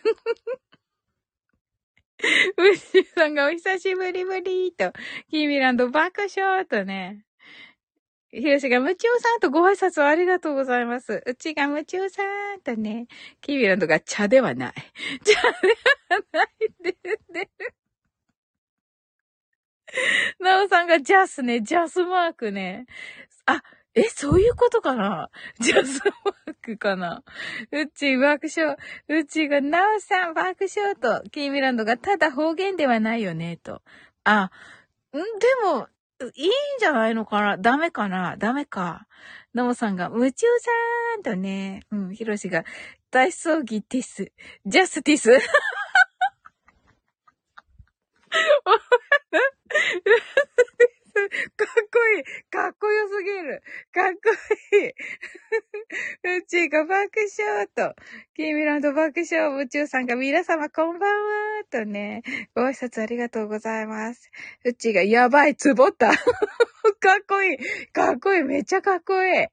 [2.56, 4.92] ウッシーさんがお久しぶりぶりと、
[5.28, 7.24] キーミランド爆笑とね。
[8.30, 11.22] ヒロシがムチオさんとご挨拶をありがとうございます。
[11.26, 12.22] うちがムチオさ
[12.56, 13.06] んとね、
[13.40, 14.74] キーミランドが茶ではない。
[15.24, 15.68] 茶で
[16.08, 17.74] はないって言ってる。
[20.40, 22.86] ナオさんがジャスね、ジャスマークね。
[23.44, 23.62] あ、
[23.94, 25.28] え、そういうことかな？
[25.60, 27.22] ジャスマークかな？
[27.70, 28.76] うち爆笑。
[29.08, 33.82] うちが、なおさん爆笑と、キーミランドがただ方言ではないよね、と。
[34.24, 34.50] あ、
[35.12, 35.18] ん？
[35.18, 35.22] で
[35.64, 35.88] も、
[36.34, 37.58] いいんじゃないのかな？
[37.58, 38.36] ダメかな？
[38.38, 39.06] ダメか。
[39.52, 40.70] なおさんが、夢中さ
[41.18, 42.64] んとね、うん、ひろしが、
[43.10, 44.32] 体操着ティス。
[44.64, 45.38] ジャスティス。
[51.56, 52.24] かっこいい。
[52.50, 53.62] かっこよすぎる。
[53.92, 54.18] かっこ
[54.76, 56.38] いい。
[56.38, 57.94] うちが爆笑と。
[58.34, 59.54] キーミランド爆笑。
[59.62, 61.64] 宇宙さんが皆様こんばんは。
[61.70, 62.22] とね。
[62.54, 64.30] ご挨拶ありがとうございます。
[64.64, 66.08] うちがやばい、つぼった。
[66.08, 66.18] かっ
[67.28, 67.58] こいい。
[67.92, 68.42] かっこいい。
[68.42, 69.46] めっちゃかっこいい。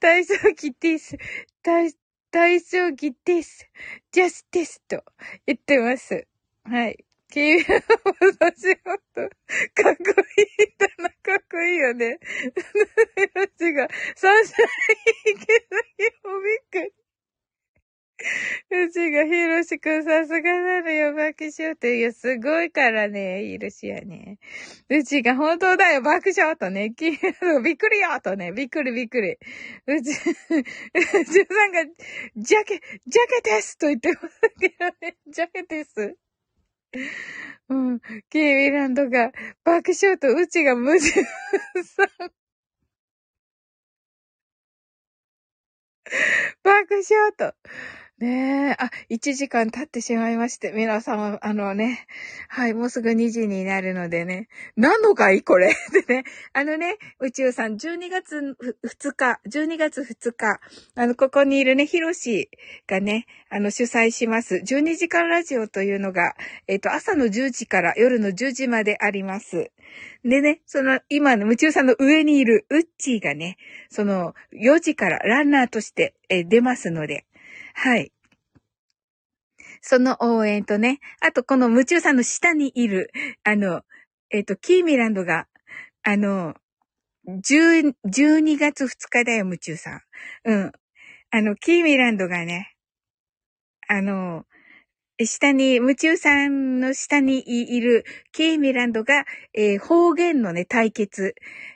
[0.00, 1.16] 体操着です。
[1.62, 1.92] 体、
[2.30, 3.68] 体操着です。
[4.12, 5.02] ジャスティスト。
[5.46, 6.26] 言ってます。
[6.64, 7.05] はい。
[7.36, 7.82] 君は
[8.40, 12.18] 私はと、かっこいいだな、かっこいいよね。
[13.60, 13.88] 違う。
[14.16, 16.92] サンシャイン池崎もびっくり。
[18.86, 21.86] うちがひろしくんさすがなのよ、爆笑と。
[21.86, 24.38] いや、すごいからね、ひろしやね。
[24.88, 29.36] うちが本当だよ、爆笑とね、き、びっくりよとね、びっくりびっくり。
[29.86, 31.84] うち、うちさんが、
[32.34, 36.16] ジャケ、ジャケですと言ってますけどね、ジャケです。
[37.68, 38.00] うん。
[38.30, 39.32] キーミランドが
[39.64, 41.00] 爆笑とうちが矛盾
[41.84, 42.32] さん。
[46.62, 47.54] 爆笑と。
[48.18, 52.06] ねえ、あ、1時間経ってしまいまして、皆様、あのね、
[52.48, 55.68] はい、もうすぐ2時になるのでね、何のかいこれ？
[55.92, 60.60] でね、あのね、宇宙さん、12月2日、12月2日、
[60.94, 62.48] あの、ここにいるね、ヒロシ
[62.86, 66.36] がね、あの、主催します、12時間ラジオというのが、
[66.68, 69.70] えっ、ー、と、朝の10時から夜の10時まであります。
[70.24, 73.58] でね、その、今の、宇宙さんの上にいるウッチーがね、
[73.90, 77.26] その、4時からランナーとして、え出ますので、
[77.78, 78.10] はい。
[79.82, 83.12] その応援とね、あとこの夢中さんの下にいる、
[83.44, 83.82] あの、
[84.30, 85.46] えっ、ー、と、キーミランドが、
[86.02, 86.54] あの、
[87.28, 90.00] 10 12月2日だよ、夢中さん。
[90.44, 90.72] うん。
[91.30, 92.74] あの、キーミランドがね、
[93.88, 94.46] あの、
[95.22, 97.44] 下に、夢中さんの下に
[97.76, 101.34] いるキーミランドが、えー、方言のね、対決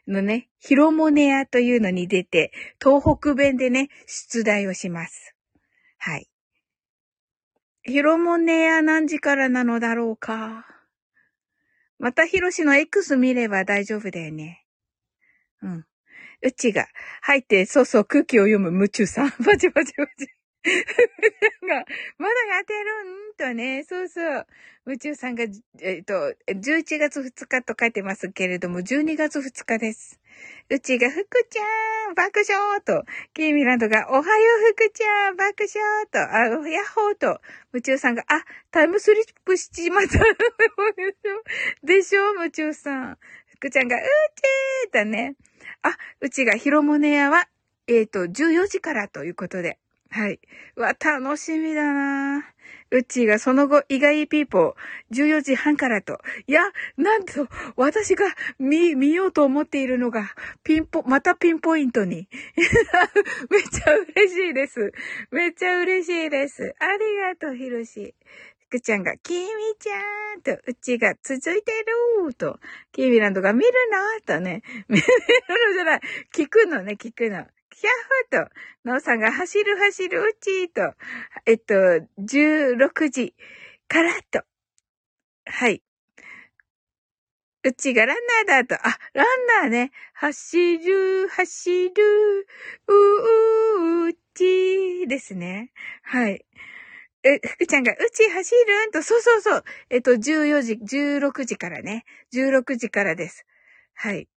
[0.09, 5.37] のね、ヒロモネアというのに出て、東北弁でね、出題をします。
[6.03, 6.31] はい。
[7.83, 10.65] ヒロモネア何時からなのだろうか？
[11.99, 14.65] またヒロシの X 見れば大丈夫だよね。
[15.63, 15.85] うん。
[16.43, 16.87] うちが
[17.21, 19.29] 入って、そうそう空気を読む夢中さん。
[19.45, 20.27] バチバチバチ。
[22.19, 24.47] まだやってるんとね、そうそう。
[24.87, 25.45] 宇宙さんが、
[25.81, 30.19] えっ、と、11月2日と書いてますけれども、12月2日です。
[30.73, 33.05] うちが、福ちゃん、爆笑と、
[33.35, 37.41] キーミランドが、おはよう福ちゃん、爆笑と、あ、やっほーと、
[37.73, 40.19] むちゅうさんが、あ、タイムスリップしちまった。
[41.83, 42.35] でしょ？
[42.35, 43.19] むちゅうさん。
[43.49, 45.35] 福ちゃんが、うちーだね。
[45.83, 47.49] あ、うちが、ひろもねやは、
[47.89, 49.81] えっ、ー、と、14時からということで。
[50.11, 50.41] はい。
[50.77, 52.45] わ、楽しみだな
[52.91, 56.19] うっちーがその後、意外ピーポー、14時半からと。
[56.49, 56.63] いや、
[56.97, 57.47] なんと、
[57.77, 58.27] 私が
[58.59, 60.35] 見、見ようと思っているのが、
[60.65, 62.29] ピンポ、またピンポイントに。
[63.51, 64.93] めっちゃ嬉しいです。
[65.31, 66.75] めっちゃ嬉しいです。
[66.81, 68.15] ありがとう、ひろし。
[68.67, 69.39] 福ちゃんが、きみ
[69.79, 72.59] ちゃんと、うちが続いてるーと、
[72.91, 75.05] キーミランドが見るのとね、見る
[75.67, 76.01] のじゃない、
[76.35, 77.47] 聞くのね、聞くの。
[77.81, 77.93] キャッ
[78.37, 78.51] ホーと、
[78.85, 80.95] ノーさんが走る走るうちーと、
[81.47, 81.75] えっと、
[82.19, 83.35] 16時
[83.89, 84.43] からと。
[85.47, 85.83] はい。
[87.65, 88.87] うちがランナーだと。
[88.87, 89.93] あ、ランナーね。
[90.13, 92.47] 走る、走る、
[92.87, 95.73] う、う、うちですね。
[96.03, 96.45] はい。
[97.23, 99.65] え、福ちゃんが、うち走るんと、そうそうそう。
[99.89, 102.05] えっと、14時、16時からね。
[102.35, 103.47] 16時からです。
[103.95, 104.29] はい。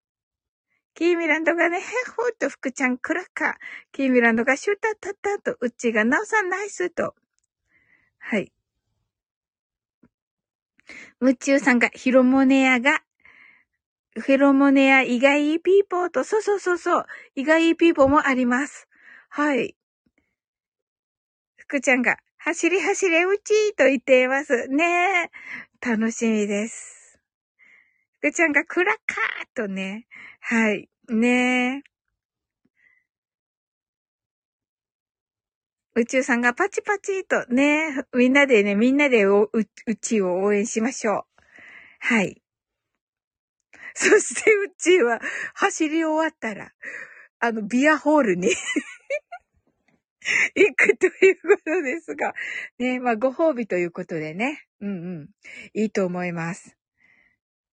[0.95, 3.53] キーミランドがね、へほーと福ちゃんクラッカー。
[3.91, 7.15] キーミランドがシュータッタッタと、うちがなおさんナイスと。
[8.19, 8.51] はい。
[11.19, 13.01] 夢中さんがヒロモネアが、
[14.15, 18.87] フェロモネア意外ピーポーと、そうそうそうそう、意外ピーポーもあります。
[19.29, 19.75] はい。
[21.57, 24.67] 福ちゃんが、走り走れうちーと言っています。
[24.67, 25.31] ね
[25.81, 25.89] え。
[25.89, 27.02] 楽しみです。
[28.24, 30.07] 福ちゃんがクラッカーとね。
[30.39, 30.88] はい。
[31.09, 31.84] ねえ。
[35.95, 39.65] 宇宙さんがパチパチとね、みんなでね、みんなでう、う
[39.97, 41.26] ちを応援しましょう。
[41.99, 42.41] はい。
[43.93, 45.19] そしてうちは
[45.53, 46.71] 走り終わったら、
[47.41, 48.47] あの、ビアホールに
[50.55, 52.34] 行くということですが、
[52.80, 54.65] ね、まあ、ご褒美ということでね。
[54.80, 54.91] うんう
[55.24, 55.30] ん。
[55.74, 56.78] いいと思います。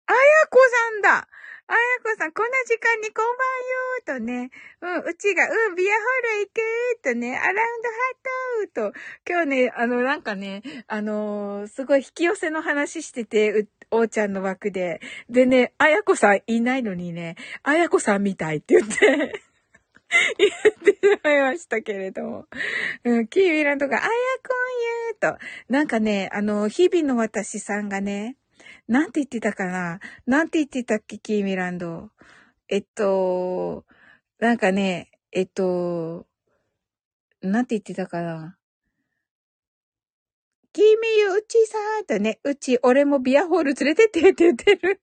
[0.10, 0.18] あや
[0.49, 0.57] こ
[0.91, 1.28] さんだ
[1.68, 3.26] あやこさん、こんな時間にこん
[4.07, 4.49] ばんよーとね。
[4.82, 7.89] うん、うちが、うん、ビアホール行くーとね、アラウンド
[8.74, 8.99] ハットーと。
[9.30, 14.99] 今日ね、あの、なんかね、あのー、すごい引き寄せの話してて、う、おーちゃんの枠で。
[15.30, 19.41] でね、あやこさんいないのにね、あやこさんみたいって言って。
[20.39, 22.47] 言ってしまいましたけれども。
[23.03, 24.18] うん、キーミランドが、あやこん
[25.05, 25.38] ゆーと。
[25.72, 28.39] なんかね、あの、日々の私さんがね、
[28.90, 30.00] なんて言ってたかな？
[30.26, 32.10] なんて言ってたっけ、キーミランド。
[32.68, 33.86] えっと、
[34.40, 36.26] なんかね、えっと、
[37.42, 38.58] なんて言ってたかな？
[40.74, 40.84] 君
[41.20, 45.02] よ、うちさんとね、うち、俺もビアホール連れてってって言ってる。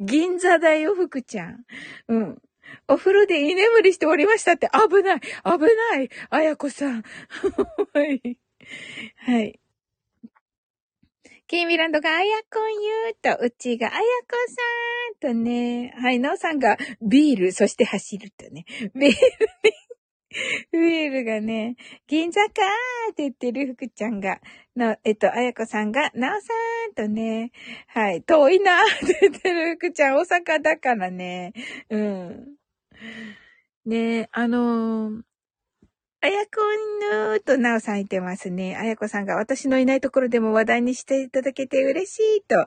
[0.00, 1.64] 銀座だよ、福ちゃん。
[2.08, 2.42] うん。
[2.88, 5.30] お風呂で居眠りしておりましたって、危ない危
[5.94, 7.02] ないあやこさん。
[7.94, 8.38] はい。
[9.16, 9.60] はい。
[11.48, 14.04] ケイミランドがあやこんゆーと、うちがあやこ
[15.22, 18.64] さんとね、はい、なおさんがビール、そして走るとね、
[18.96, 19.18] ビール、
[20.72, 21.76] ビールがね、
[22.08, 24.40] 銀座かーって言ってる福ちゃんが、
[24.76, 26.48] の、えっと、あやこさんが、なおさ
[26.90, 27.52] んとね、
[27.86, 31.52] はい、遠いなーって言ってる福ちゃん、大阪だからね、
[31.90, 32.56] うん。
[33.84, 35.22] ねあのー、
[36.26, 38.76] あやこんぬーとなおさん言ってますね。
[38.76, 42.62] あやこさんが私のいないところでも話題にしていただけて嬉しいと。
[42.62, 42.66] あ、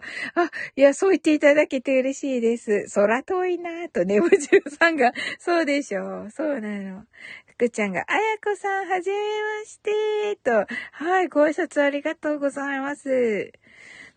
[0.78, 2.86] いや、そう言っていただけて嬉しいです。
[2.93, 6.32] 空遠いなーとね、むじゅうさんが、 そうでしょう。
[6.32, 7.03] そうなの。
[7.47, 10.66] 福ちゃんが、あやこさん、はじめましてと。
[10.93, 13.51] はい、ご挨拶ありがとうございます。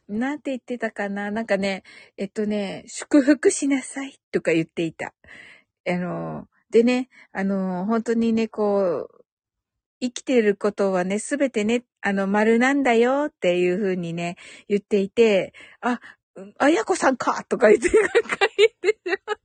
[0.06, 1.82] なんて言ってたかななんかね、
[2.16, 5.14] えっとね、祝福しなさいとか言っていた。
[5.88, 9.21] あの、でね、あの、本当にね、こう、
[10.02, 14.36] 生きてることはね、すべてね、あの、丸なんだよっていうふうにね、
[14.68, 16.00] 言っていて、あ、
[16.58, 19.38] あやこさんかとか言って、なんか言ってしまった。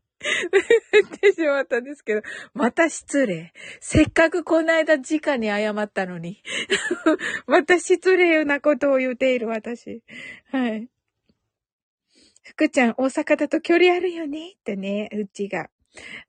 [0.93, 2.21] 言ってしまったんですけど、
[2.55, 3.53] また失礼。
[3.79, 6.41] せっかくこの間直に謝ったのに。
[7.45, 10.01] また失礼なことを言っている私。
[10.51, 10.89] はい。
[12.43, 14.53] 福ちゃん、大阪だと距離あるよね？
[14.53, 15.69] ってね、うちが。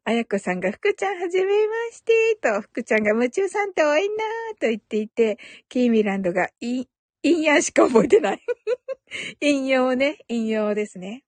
[0.05, 5.39] あやこさんが、福ちゃんはじめまして、と、福ちゃんが夢中さんとおいなーと言っていて、
[5.69, 6.85] キーミランドが、い、
[7.23, 8.43] 引用しか覚えてない。
[9.41, 11.25] 引用ね、引用ですね。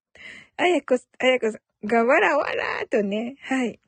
[0.57, 3.79] あやこ、あやこさんが、わらわらーとね、はい。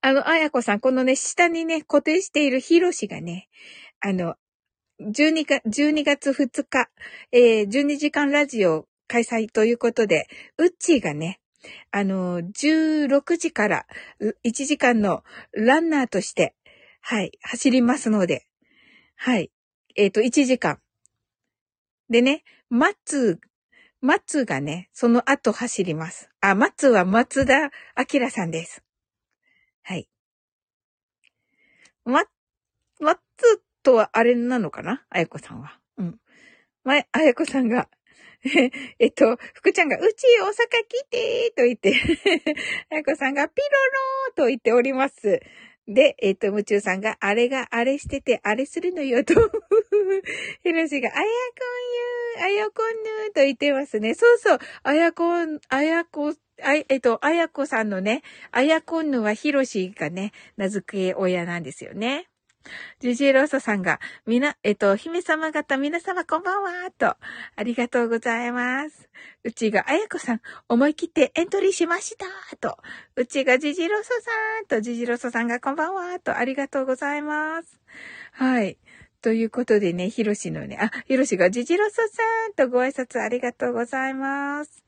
[0.00, 3.48] あの、あやこさん、このね、下にね、固定しているヒロシがね、
[4.00, 4.36] あの、
[5.00, 6.88] 12月、12月2日、
[7.32, 10.26] えー、12時間ラジオ開催ということで、
[10.58, 11.40] うっちーがね、
[11.90, 13.86] あの、16時から
[14.44, 16.54] 1時間のランナーとして、
[17.00, 18.46] はい、走りますので、
[19.16, 19.50] はい、
[19.96, 20.80] えっ、ー、と、1時間。
[22.08, 23.40] でね、松、
[24.00, 26.28] 松がね、その後走ります。
[26.40, 28.82] あ、松は松田明さんです。
[29.82, 30.08] はい。
[32.04, 32.24] ま、
[32.98, 33.20] 松
[33.82, 35.04] とはあれなのかな？
[35.10, 35.78] あやこさんは。
[35.98, 36.18] うん。
[36.84, 37.88] ま、あやこさんが、
[38.98, 40.52] えっと、福ちゃんが、うち大阪
[40.88, 41.94] 来てと言って
[42.90, 45.40] あやこさんが、ピロローと言っております。
[45.88, 49.34] で、えっ、と、夢中さんが、あれがあれしてて、あれするのよ、と。
[50.62, 51.26] ひろしが、あや
[52.36, 54.14] こんゆー、あやこんぬーと言ってますね。
[54.14, 56.32] そうそう、あやこん、あやこ、
[56.62, 58.22] あえっと、あやこさんのね、
[58.52, 62.28] あやこんぬはひろしがね、名付け親なんですよね。
[63.00, 67.16] ジジイローソさんが、みな、えっと、姫様方、皆様こんばんは、と、
[67.56, 69.08] ありがとうございます。
[69.44, 72.76] うちが、あやこさん、思い切ってエントリーしました、と、
[73.16, 77.80] うちがジジロソさん、と、ジジロソさんがこんばんは、と、ありがとうございます。
[78.32, 78.78] はい。
[79.22, 84.84] ということでね、ひろしのね、あ、ひろしがジジロソさんとご挨拶ありがとうございます。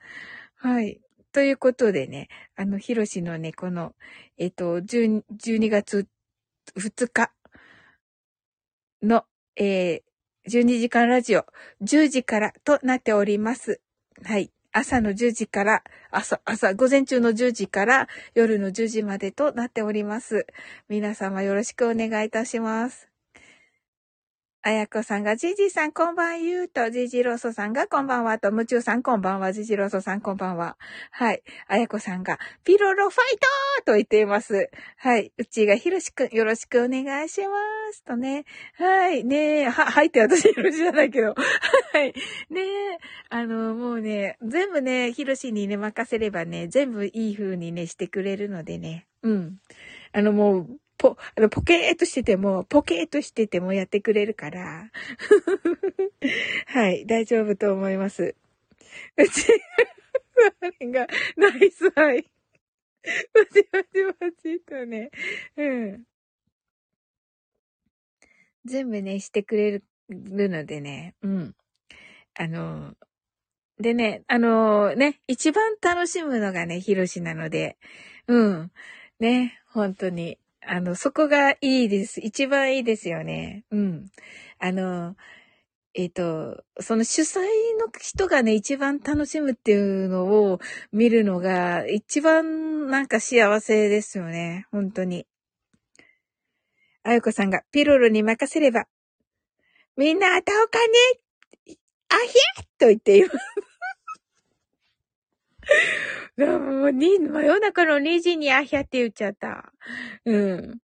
[0.57, 1.01] はい。
[1.35, 3.95] ということでね、あの、ひろしのね、この、
[4.39, 6.07] えっと、12, 12月
[6.77, 7.33] 2日
[9.05, 9.25] の、
[9.57, 11.47] えー、12時間ラジオ、
[11.83, 13.81] 10時からとなっております。
[14.23, 14.51] はい。
[14.73, 20.47] 朝の10時から、朝、朝、午前中の10時から夜の10時までとなっております。
[20.89, 23.14] 皆様よろしくお願いいたします。
[24.67, 30.79] あやこさんが、じじさんこんばんゆうと、じじろそさんがこんばんはと、むちゅうさんこんばんは、じじろそさんこんばんは。
[31.11, 31.43] はい。
[31.69, 33.39] あやこさんが、ピロロファイ
[33.77, 34.71] トと言っています。
[34.97, 35.35] はい。
[35.37, 37.49] うちがひろしくん、よろしくお願いしま
[37.93, 38.05] す。
[38.05, 38.47] とね。
[38.79, 39.23] はい。
[39.23, 41.35] ねえ、は、はいって私よろしじゃないけど。
[41.93, 42.15] はい。
[42.49, 49.05] ねえ、あの、もうね、全部ね、ひろしにね、任せればね、全部いい風にね、してくれるのでね。
[49.23, 49.59] うん。
[50.13, 54.91] あの、もう、ポ、あの、ポケーっとしてても、ポケーっとしててもやってくれるから。
[56.67, 58.35] はい、大丈夫と思います。
[59.17, 59.47] うち、
[60.93, 61.07] が、
[61.37, 62.31] ナイスハイ。
[63.35, 65.11] マジマジマジとね。
[65.57, 66.05] うん。
[68.65, 71.15] 全部ね、してくれるのでね。
[71.23, 71.55] うん。
[72.35, 72.95] あの、
[73.79, 77.77] でね、あのね、一番楽しむのがね、ヒロシなので、
[78.27, 78.73] うん。
[79.21, 80.39] ね、本当に。
[80.67, 82.21] あの、そこがいいです。
[82.21, 83.65] 一番いいですよね。
[83.71, 84.11] うん。
[84.59, 85.17] あの、
[85.95, 87.41] えっ、ー、と、その主催
[87.79, 90.59] の人がね、一番楽しむっていうのを
[90.93, 94.67] 見るのが、一番なんか幸せですよね。
[94.73, 95.27] 本当に。
[97.05, 98.87] あゆこさんがピロロに任せれば、
[99.97, 101.79] みんなあたおかね
[102.09, 103.35] あひゃと言っています。
[106.37, 109.73] もう、に、真夜中の2時にあひゃって言っちゃった。
[110.25, 110.79] うん。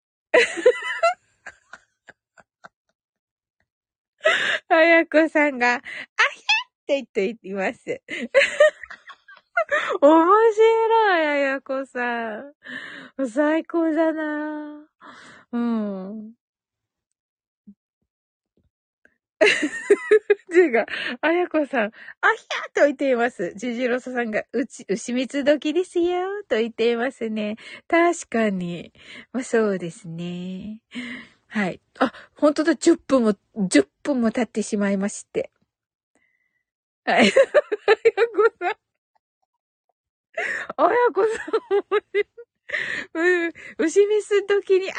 [4.69, 5.85] あやこさんが、あひゃっ
[6.87, 8.03] て言っています。
[10.01, 12.55] 面白い、あやこさん。
[13.29, 14.89] 最高だな
[15.53, 16.40] うん。
[20.53, 20.87] ジが、
[21.21, 23.55] あやこさん、あひゃと言っています。
[23.57, 27.57] ジジロソさんが、うち、牛蜜時ですよ、と言っていますね。
[27.89, 28.93] 確かに。
[29.33, 30.81] まあ、そうですね。
[31.49, 31.81] はい。
[31.99, 35.51] あ、本当だ、10分も、10分も経ってしまいまして。
[37.05, 37.33] はい。
[37.87, 38.71] あやこさん。
[40.77, 42.50] あやこさん、
[43.15, 44.95] うん、牛ミス時に、あひゃ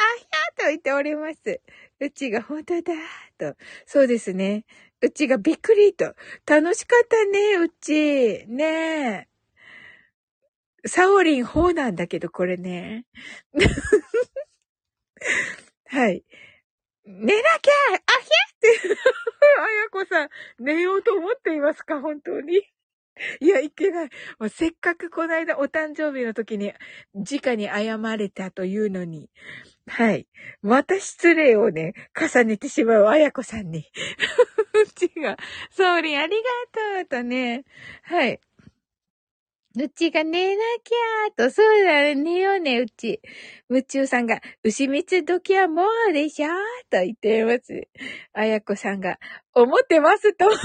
[0.61, 1.61] ーと言っております。
[1.99, 2.93] うちが本当だ、
[3.37, 3.55] と。
[3.85, 4.65] そうですね。
[5.01, 6.15] うちがびっくりと。
[6.45, 8.45] 楽しかったね、うち。
[8.47, 9.27] ね
[10.83, 10.87] え。
[10.87, 13.05] サオリン4なんだけど、これね。
[15.85, 16.23] はい。
[17.05, 18.01] 寝なきゃあひゃっ
[18.59, 18.79] て、
[19.59, 20.29] あやこさん、
[20.59, 22.61] 寝ようと思っていますか本当に。
[23.39, 24.09] いや、いけない。
[24.39, 26.73] もうせっかくこの間お誕生日の時に、
[27.13, 29.29] 直に謝れたというのに、
[29.87, 30.27] はい。
[30.61, 33.85] また失礼をね、重ねてしまうあやこさんに。
[34.73, 35.37] うちが、
[35.71, 36.43] ソーリンありが
[36.97, 37.65] とうとね、
[38.03, 38.39] はい。
[39.73, 43.21] うちが寝なきゃーと、そうだね、寝ようね、うち。
[43.69, 46.51] 夢中さんが、牛蜜時はもうでしょー
[46.89, 47.87] と言ってます。
[48.33, 49.17] あやこさんが、
[49.53, 50.45] 思ってますと。
[50.45, 50.55] はあ、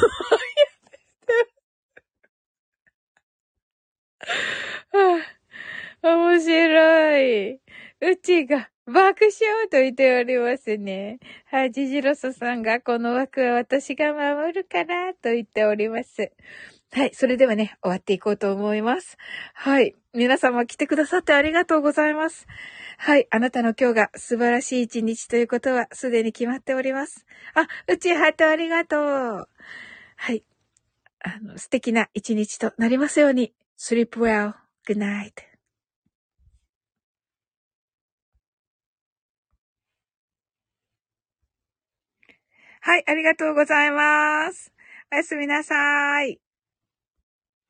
[6.02, 7.60] 面白い。
[8.00, 11.18] うちが爆笑と言っておりますね。
[11.46, 16.30] はい、ジジロソさんがこの枠は私が守るからと言っております。
[16.92, 19.18] はい、それではね、終わっていこうと思います。
[19.54, 22.46] はい、皆様来てくださってありがとうございます。
[22.98, 27.26] はい、あなたの今日が素晴らしい一日ということはすでに決まっております。
[27.54, 29.48] あ、うちハートありがとう。
[30.16, 30.44] はい、
[31.20, 33.52] あの、素敵な一日となりますように。
[33.78, 34.54] Sleep well.
[34.86, 35.44] Good night.
[42.80, 44.72] はい、ありがとうございます。
[45.12, 46.38] おやすみなさい。